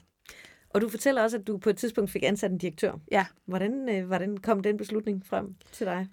[0.70, 2.92] Og du fortæller også, at du på et tidspunkt fik ansat en direktør.
[3.12, 3.26] Ja.
[3.46, 6.08] Hvordan, øh, hvordan kom den beslutning frem til dig?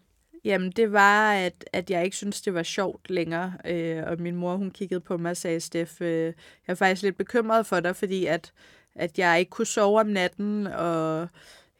[0.45, 3.53] Jamen, det var, at, at jeg ikke synes det var sjovt længere.
[3.65, 6.35] Øh, og min mor, hun kiggede på mig og sagde, Steff, øh, jeg
[6.67, 8.53] er faktisk lidt bekymret for dig, fordi at,
[8.99, 11.29] at jeg ikke kunne sove om natten, og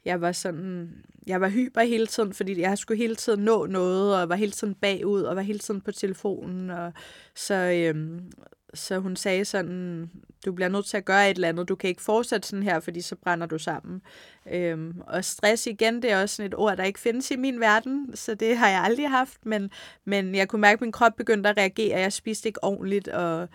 [0.05, 0.89] jeg var sådan,
[1.27, 4.51] jeg var hyper hele tiden, fordi jeg skulle hele tiden nå noget, og var hele
[4.51, 6.93] tiden bagud, og var hele tiden på telefonen, og
[7.35, 8.31] så, øhm,
[8.73, 10.09] så hun sagde sådan,
[10.45, 12.79] du bliver nødt til at gøre et eller andet, du kan ikke fortsætte sådan her,
[12.79, 14.01] fordi så brænder du sammen.
[14.51, 17.59] Øhm, og stress igen, det er også sådan et ord, der ikke findes i min
[17.59, 19.71] verden, så det har jeg aldrig haft, men,
[20.05, 23.49] men jeg kunne mærke, at min krop begyndte at reagere, jeg spiste ikke ordentligt, og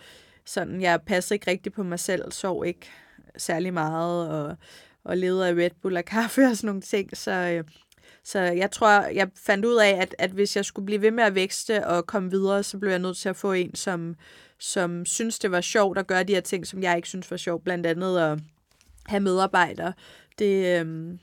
[0.44, 2.90] sådan, jeg passede ikke rigtigt på mig selv, sov ikke
[3.37, 4.57] særlig meget, og,
[5.05, 7.30] og levede af Red Bull og kaffe og sådan nogle ting, så...
[7.30, 7.64] Øh,
[8.26, 11.24] så jeg tror, jeg fandt ud af, at, at hvis jeg skulle blive ved med
[11.24, 14.16] at vækste og komme videre, så blev jeg nødt til at få en, som,
[14.59, 17.37] som synes, det var sjovt at gøre de her ting, som jeg ikke synes var
[17.37, 17.64] sjovt.
[17.64, 18.39] Blandt andet at
[19.07, 19.93] have medarbejdere.
[20.39, 21.18] Det, øhm,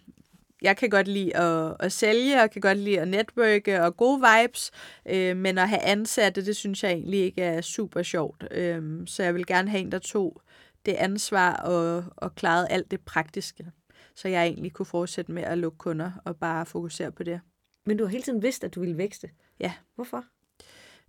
[0.61, 4.21] jeg kan godt lide at, at sælge, og kan godt lide at netværke og gode
[4.21, 4.71] vibes,
[5.05, 8.47] øh, men at have ansatte, det synes jeg egentlig ikke er super sjovt.
[8.51, 10.41] Øh, så jeg vil gerne have en, der tog
[10.85, 13.71] det ansvar og, og klarede alt det praktiske
[14.15, 17.41] så jeg egentlig kunne fortsætte med at lukke kunder og bare fokusere på det.
[17.85, 19.29] Men du har hele tiden vidst, at du ville vækste.
[19.59, 19.73] Ja.
[19.95, 20.25] Hvorfor?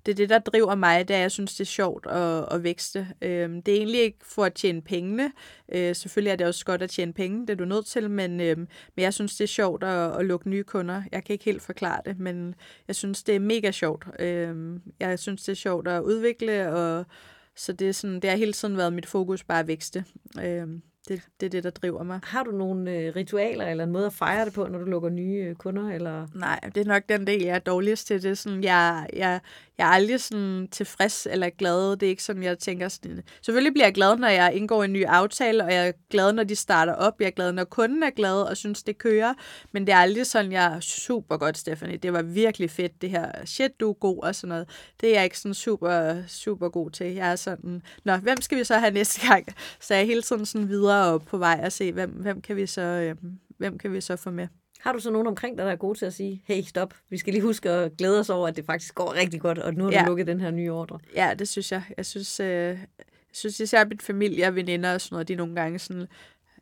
[0.07, 3.09] det er det, der driver mig, er, jeg synes, det er sjovt at, at vækste.
[3.23, 5.33] Øhm, det er egentlig ikke for at tjene pengene.
[5.73, 8.41] Øh, selvfølgelig er det også godt at tjene penge, det er du nødt til, men,
[8.41, 11.03] øhm, men jeg synes, det er sjovt at, at lukke nye kunder.
[11.13, 12.55] Jeg kan ikke helt forklare det, men
[12.89, 14.07] jeg synes, det er mega sjovt.
[14.19, 17.07] Øhm, jeg synes, det er sjovt at udvikle, og
[17.57, 20.05] så det, er sådan, det har hele tiden været mit fokus bare at vækste.
[20.45, 22.21] Øhm, det, det er det, der driver mig.
[22.25, 25.09] Har du nogle øh, ritualer eller en måde at fejre det på, når du lukker
[25.09, 25.91] nye øh, kunder?
[25.91, 26.27] Eller?
[26.35, 28.23] Nej, det er nok den del, jeg er dårligst til.
[28.23, 29.41] Det er sådan, jeg, jeg,
[29.83, 31.97] jeg er aldrig sådan tilfreds eller glad.
[31.97, 33.23] Det er ikke sådan, jeg tænker sådan...
[33.43, 36.45] Selvfølgelig bliver jeg glad, når jeg indgår en ny aftale, og jeg er glad, når
[36.45, 37.21] de starter op.
[37.21, 39.35] Jeg er glad, når kunden er glad og synes, det kører.
[39.73, 41.97] Men det er aldrig sådan, jeg er super godt, Stephanie.
[41.97, 43.33] Det var virkelig fedt, det her.
[43.45, 44.69] Shit, du er god og sådan noget.
[45.01, 47.07] Det er jeg ikke sådan super, super god til.
[47.07, 49.47] Jeg er sådan, nå, hvem skal vi så have næste gang?
[49.81, 52.57] Så jeg er hele tiden sådan videre og på vej at se, hvem, hvem, kan
[52.57, 53.17] vi så, øh,
[53.59, 54.49] hvem kan vi så få med.
[54.83, 57.19] Har du så nogen omkring dig, der er gode til at sige, hey, stop, vi
[57.19, 59.85] skal lige huske at glæde os over, at det faktisk går rigtig godt, og nu
[59.85, 60.01] har ja.
[60.01, 60.99] du lukket den her nye ordre?
[61.17, 61.83] Ja, det synes jeg.
[61.97, 62.77] Jeg synes, øh, jeg
[63.33, 66.07] synes især mit familie og veninder og sådan noget, de nogle gange sådan,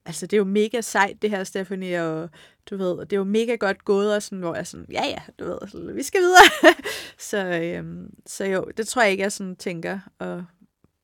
[0.06, 2.30] altså det er jo mega sejt det her, Stephanie, og
[2.70, 5.22] du ved, det er jo mega godt gået, og sådan, hvor jeg sådan, ja ja,
[5.38, 6.74] du ved, så, vi skal videre.
[7.30, 10.44] så, øh, så jo, det tror jeg ikke, jeg sådan tænker og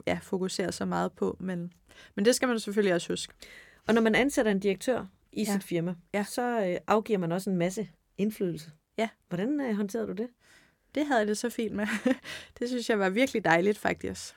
[0.07, 1.73] ja, fokuserer så meget på, men,
[2.15, 3.35] men det skal man selvfølgelig også huske.
[3.87, 5.07] Og når man ansætter en direktør,
[5.37, 5.53] i ja.
[5.53, 6.25] sit firma, ja.
[6.25, 8.71] så øh, afgiver man også en masse indflydelse.
[8.99, 9.09] Ja.
[9.29, 10.29] Hvordan øh, håndterede du det?
[10.95, 11.87] Det havde jeg det så fint med.
[12.59, 14.37] det synes jeg var virkelig dejligt, faktisk.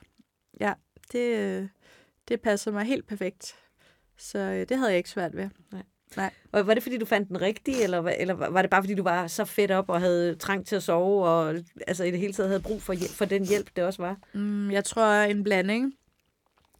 [0.60, 0.72] Ja,
[1.12, 1.68] det, øh,
[2.28, 3.54] det passede mig helt perfekt.
[4.18, 5.48] Så øh, det havde jeg ikke svært ved.
[5.72, 5.82] Nej.
[6.16, 6.30] Nej.
[6.52, 9.02] Og var det, fordi du fandt den rigtige, eller, eller var det bare, fordi du
[9.02, 11.54] var så fedt op og havde trængt til at sove, og
[11.86, 14.16] altså i det hele taget havde brug for, for den hjælp, det også var?
[14.32, 15.94] Mm, jeg tror, en blanding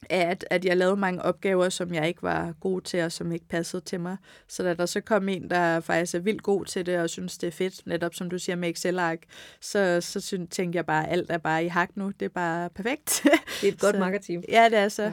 [0.08, 3.48] at, at jeg lavede mange opgaver, som jeg ikke var god til, og som ikke
[3.48, 4.16] passede til mig.
[4.48, 7.38] Så da der så kom en, der faktisk er vildt god til det, og synes,
[7.38, 9.18] det er fedt, netop som du siger med Excel-ark,
[9.60, 12.12] så, så synes, tænkte jeg bare, at alt er bare i hak nu.
[12.20, 13.22] Det er bare perfekt.
[13.60, 14.44] Det er et godt marketing.
[14.48, 15.02] Ja, det er så.
[15.02, 15.12] Ja.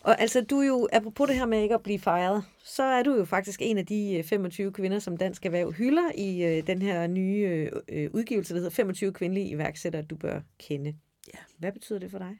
[0.00, 3.02] Og altså, du er jo, apropos det her med ikke at blive fejret, så er
[3.02, 6.66] du jo faktisk en af de 25 øh, kvinder, som Dansk Erhverv hylder i øh,
[6.66, 10.94] den her nye øh, udgivelse, der hedder 25 kvindelige iværksættere, du bør kende.
[11.34, 11.38] Ja.
[11.58, 12.36] Hvad betyder det for dig?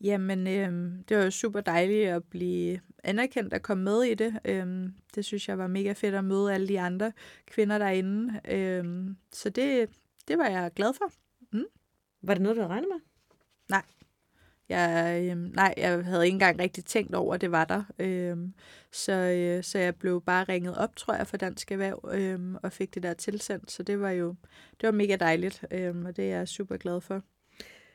[0.00, 4.38] Jamen, øh, det var jo super dejligt at blive anerkendt og komme med i det.
[4.44, 7.12] Øh, det synes jeg var mega fedt at møde alle de andre
[7.46, 8.40] kvinder derinde.
[8.48, 9.90] Øh, så det,
[10.28, 11.12] det var jeg glad for.
[11.52, 11.64] Mm.
[12.22, 13.00] Var det noget, du havde regnet med?
[13.68, 13.82] Nej.
[14.68, 17.84] Jeg, øh, nej, jeg havde ikke engang rigtig tænkt over, at det var der.
[17.98, 18.36] Øh,
[18.92, 22.72] så, øh, så jeg blev bare ringet op, tror jeg, for Dansk Erhverv, øh, og
[22.72, 23.70] fik det der tilsendt.
[23.70, 24.34] Så det var jo
[24.80, 27.22] det var mega dejligt, øh, og det er jeg super glad for.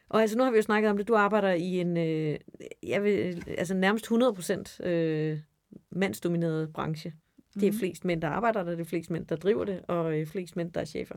[0.09, 1.07] Og altså, nu har vi jo snakket om det.
[1.07, 2.37] Du arbejder i en, øh,
[2.83, 4.05] jeg vil, altså nærmest
[4.81, 5.39] 100% øh,
[5.91, 7.13] mandsdomineret branche.
[7.53, 7.77] Det er mm.
[7.77, 10.55] flest mænd, der arbejder der, det er flest mænd, der driver det, og øh, flest
[10.55, 11.15] mænd, der er chefer.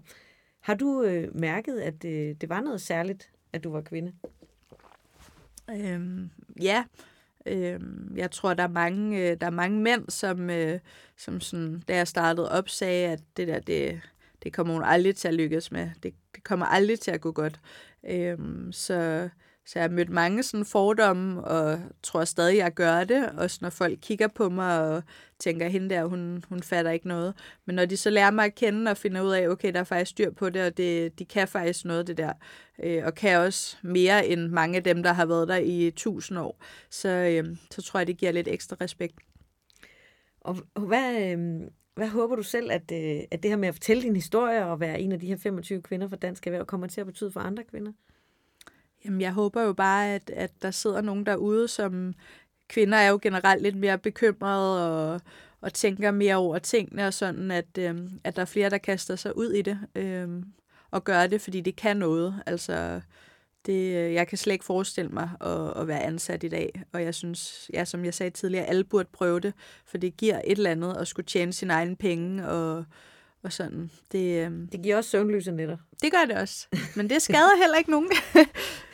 [0.60, 4.12] Har du øh, mærket, at øh, det var noget særligt, at du var kvinde?
[5.70, 6.30] Øhm,
[6.60, 6.84] ja,
[7.46, 10.80] øhm, jeg tror, der er mange, øh, der er mange mænd, som, øh,
[11.16, 14.00] som sådan, da jeg startede op, sagde, at det der, det,
[14.42, 15.90] det kommer hun aldrig til at lykkes med.
[16.02, 17.60] Det, det kommer aldrig til at gå godt.
[18.06, 19.28] Øhm, så,
[19.66, 23.30] så jeg har mødt mange sådan fordomme, og tror stadig, jeg gør det.
[23.30, 25.02] Også når folk kigger på mig og
[25.38, 27.34] tænker, hende der, hun, hun fatter ikke noget.
[27.66, 29.84] Men når de så lærer mig at kende og finder ud af, okay, der er
[29.84, 32.32] faktisk styr på det, og det, de kan faktisk noget det der.
[32.82, 36.38] Øh, og kan også mere end mange af dem, der har været der i tusind
[36.38, 36.62] år.
[36.90, 39.18] Så, øh, så tror jeg, det giver lidt ekstra respekt.
[40.40, 41.68] Og hvad, øhm,
[41.98, 44.80] hvad håber du selv, at, øh, at det her med at fortælle din historie og
[44.80, 47.40] være en af de her 25 kvinder fra Dansk Erhverv kommer til at betyde for
[47.40, 47.92] andre kvinder?
[49.04, 52.14] Jamen, jeg håber jo bare, at, at der sidder nogen derude, som
[52.68, 55.20] kvinder er jo generelt lidt mere bekymrede og,
[55.60, 59.16] og tænker mere over tingene, og sådan, at, øh, at der er flere, der kaster
[59.16, 60.28] sig ud i det øh,
[60.90, 62.42] og gør det, fordi det kan noget.
[62.46, 63.00] Altså,
[63.66, 67.02] det, øh, jeg kan slet ikke forestille mig at, at være ansat i dag, og
[67.02, 69.54] jeg synes, ja, som jeg sagde tidligere, alle burde prøve det,
[69.86, 72.84] for det giver et eller andet at skulle tjene sine egne penge og,
[73.42, 73.90] og sådan.
[74.12, 74.52] Det, øh...
[74.72, 75.76] det giver også søvnløse nætter.
[76.02, 78.10] Det gør det også, men det skader heller ikke nogen.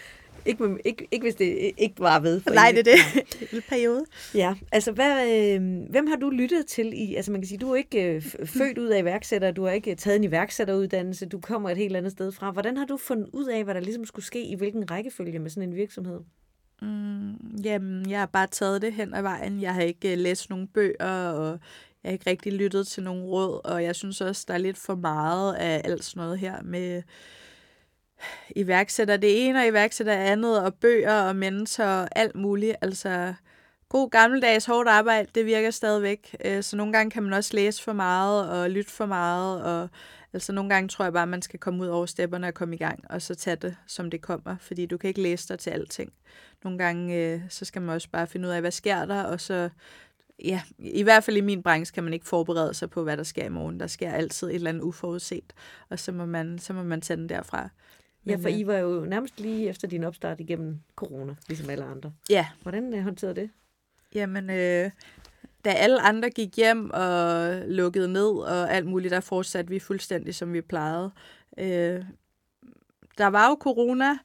[0.46, 2.40] ikke, ikke, ikke hvis det ikke var ved.
[2.40, 2.98] For Nej, det er det.
[3.52, 4.04] En periode.
[4.34, 7.72] Ja, altså hvad, øh, hvem har du lyttet til i, altså man kan sige, du
[7.72, 11.70] er ikke øh, født ud af iværksætter, du har ikke taget en iværksætteruddannelse, du kommer
[11.70, 12.50] et helt andet sted fra.
[12.50, 15.50] Hvordan har du fundet ud af, hvad der ligesom skulle ske i hvilken rækkefølge med
[15.50, 16.20] sådan en virksomhed?
[16.82, 19.62] Mm, jamen, jeg har bare taget det hen ad vejen.
[19.62, 21.58] Jeg har ikke uh, læst nogen bøger, og
[22.02, 24.78] jeg har ikke rigtig lyttet til nogen råd, og jeg synes også, der er lidt
[24.78, 27.02] for meget af alt sådan noget her med
[28.56, 32.76] iværksætter det ene, og iværksætter andet, og bøger og mentor og alt muligt.
[32.80, 33.34] Altså,
[33.88, 36.36] god gammeldags hårdt arbejde, det virker stadigvæk.
[36.44, 39.62] Øh, så nogle gange kan man også læse for meget og lytte for meget.
[39.62, 39.88] Og,
[40.32, 42.74] altså nogle gange tror jeg bare, at man skal komme ud over stepperne og komme
[42.74, 44.56] i gang, og så tage det, som det kommer.
[44.60, 46.12] Fordi du kan ikke læse dig til alting.
[46.64, 49.40] Nogle gange, øh, så skal man også bare finde ud af, hvad sker der, og
[49.40, 49.68] så
[50.38, 53.22] ja, i hvert fald i min branche kan man ikke forberede sig på, hvad der
[53.22, 53.80] sker i morgen.
[53.80, 55.52] Der sker altid et eller andet uforudset,
[55.88, 57.68] og så må man, så må man tage den derfra.
[58.24, 61.84] Men, ja, for I var jo nærmest lige efter din opstart igennem corona, ligesom alle
[61.84, 62.12] andre.
[62.30, 62.46] Ja.
[62.62, 63.50] Hvordan håndterede det?
[64.14, 64.90] Jamen, øh,
[65.64, 70.34] da alle andre gik hjem og lukkede ned og alt muligt, der fortsatte vi fuldstændig,
[70.34, 71.10] som vi plejede.
[71.58, 72.04] Øh,
[73.18, 74.18] der var jo corona,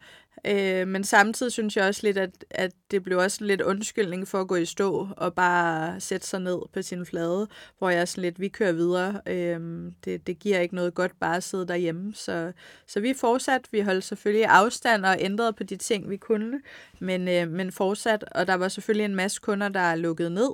[0.48, 4.42] øh, men samtidig synes jeg også lidt, at, at det blev også lidt undskyldning for
[4.42, 8.06] at gå i stå og bare sætte sig ned på sin flade, hvor jeg er
[8.06, 9.22] sådan lidt, vi kører videre.
[9.28, 12.14] Øh, det, det giver ikke noget godt bare at sidde derhjemme.
[12.16, 12.52] Så,
[12.88, 16.62] så vi fortsat, vi holdt selvfølgelig afstand og ændrede på de ting, vi kunne,
[17.00, 20.52] men, øh, men fortsat, og der var selvfølgelig en masse kunder, der lukkede ned,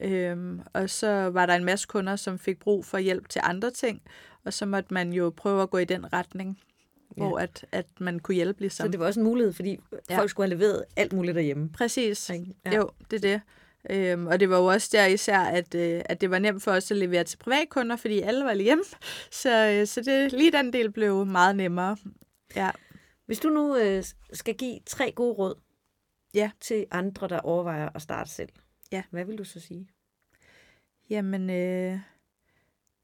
[0.00, 3.70] Øhm, og så var der en masse kunder, som fik brug for hjælp til andre
[3.70, 4.02] ting,
[4.44, 6.58] og så måtte man jo prøve at gå i den retning,
[7.16, 7.22] ja.
[7.22, 8.86] hvor at, at man kunne hjælpe ligesom.
[8.86, 9.78] Så det var også en mulighed, fordi
[10.10, 10.18] ja.
[10.18, 11.68] folk skulle have leveret alt muligt derhjemme.
[11.68, 12.30] Præcis.
[12.64, 12.76] Ja.
[12.76, 13.40] Jo, det er det.
[13.90, 16.70] Øhm, og det var jo også der især, at, øh, at det var nemt for
[16.70, 18.84] os at levere til privatkunder, fordi alle var hjemme.
[19.42, 21.96] Så, øh, så det, lige den del blev meget nemmere.
[22.56, 22.70] Ja.
[23.26, 25.54] Hvis du nu øh, skal give tre gode råd
[26.34, 26.50] ja.
[26.60, 28.48] til andre, der overvejer at starte selv,
[28.92, 29.02] Ja.
[29.10, 29.88] Hvad vil du så sige?
[31.10, 31.98] Jamen, øh,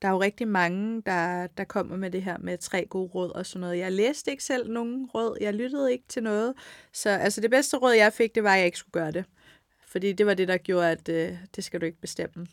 [0.02, 3.30] der er jo rigtig mange, der, der kommer med det her med tre gode råd
[3.30, 3.78] og sådan noget.
[3.78, 5.36] Jeg læste ikke selv nogen råd.
[5.40, 6.54] Jeg lyttede ikke til noget.
[6.92, 9.24] Så altså, det bedste råd, jeg fik, det var, at jeg ikke skulle gøre det.
[9.86, 12.46] Fordi det var det, der gjorde, at øh, det skal du ikke bestemme.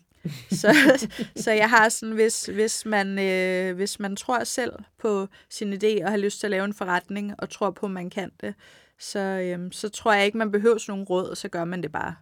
[0.52, 0.74] så,
[1.44, 6.04] så jeg har sådan, hvis, hvis, man, øh, hvis man tror selv på sin idé
[6.04, 8.54] og har lyst til at lave en forretning og tror på, at man kan det,
[9.00, 11.92] så, øh, så tror jeg ikke, man behøver nogen råd, og så gør man det
[11.92, 12.16] bare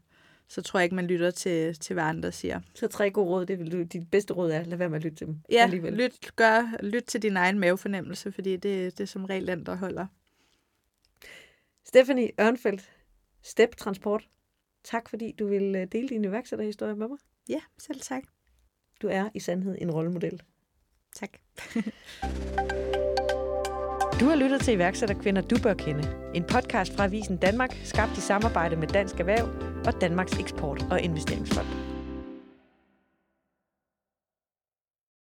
[0.48, 2.60] så tror jeg ikke, man lytter til, til hvad andre siger.
[2.76, 5.04] Så tre gode råd, det vil du, dit bedste råd er, lad være med at
[5.04, 5.39] lytte til dem.
[5.52, 9.66] Ja, lyt, gør, lyt til din egen mavefornemmelse, fordi det, det er som regel den,
[9.66, 10.06] der holder.
[11.86, 12.91] Stephanie Ørnfeldt,
[13.41, 14.28] Step Transport.
[14.84, 17.18] Tak fordi du vil øh, dele din iværksætterhistorie med mig.
[17.50, 18.24] Ja, selv tak.
[19.02, 20.41] Du er i sandhed en rollemodel.
[21.16, 21.30] Tak.
[24.20, 26.09] Du har lyttet til iværksætterkvinder, du bør kende.
[26.34, 29.47] En podcast fra Avisen Danmark, skabt i samarbejde med Dansk Erhverv
[29.86, 31.97] og Danmarks Eksport- og Investeringsfond.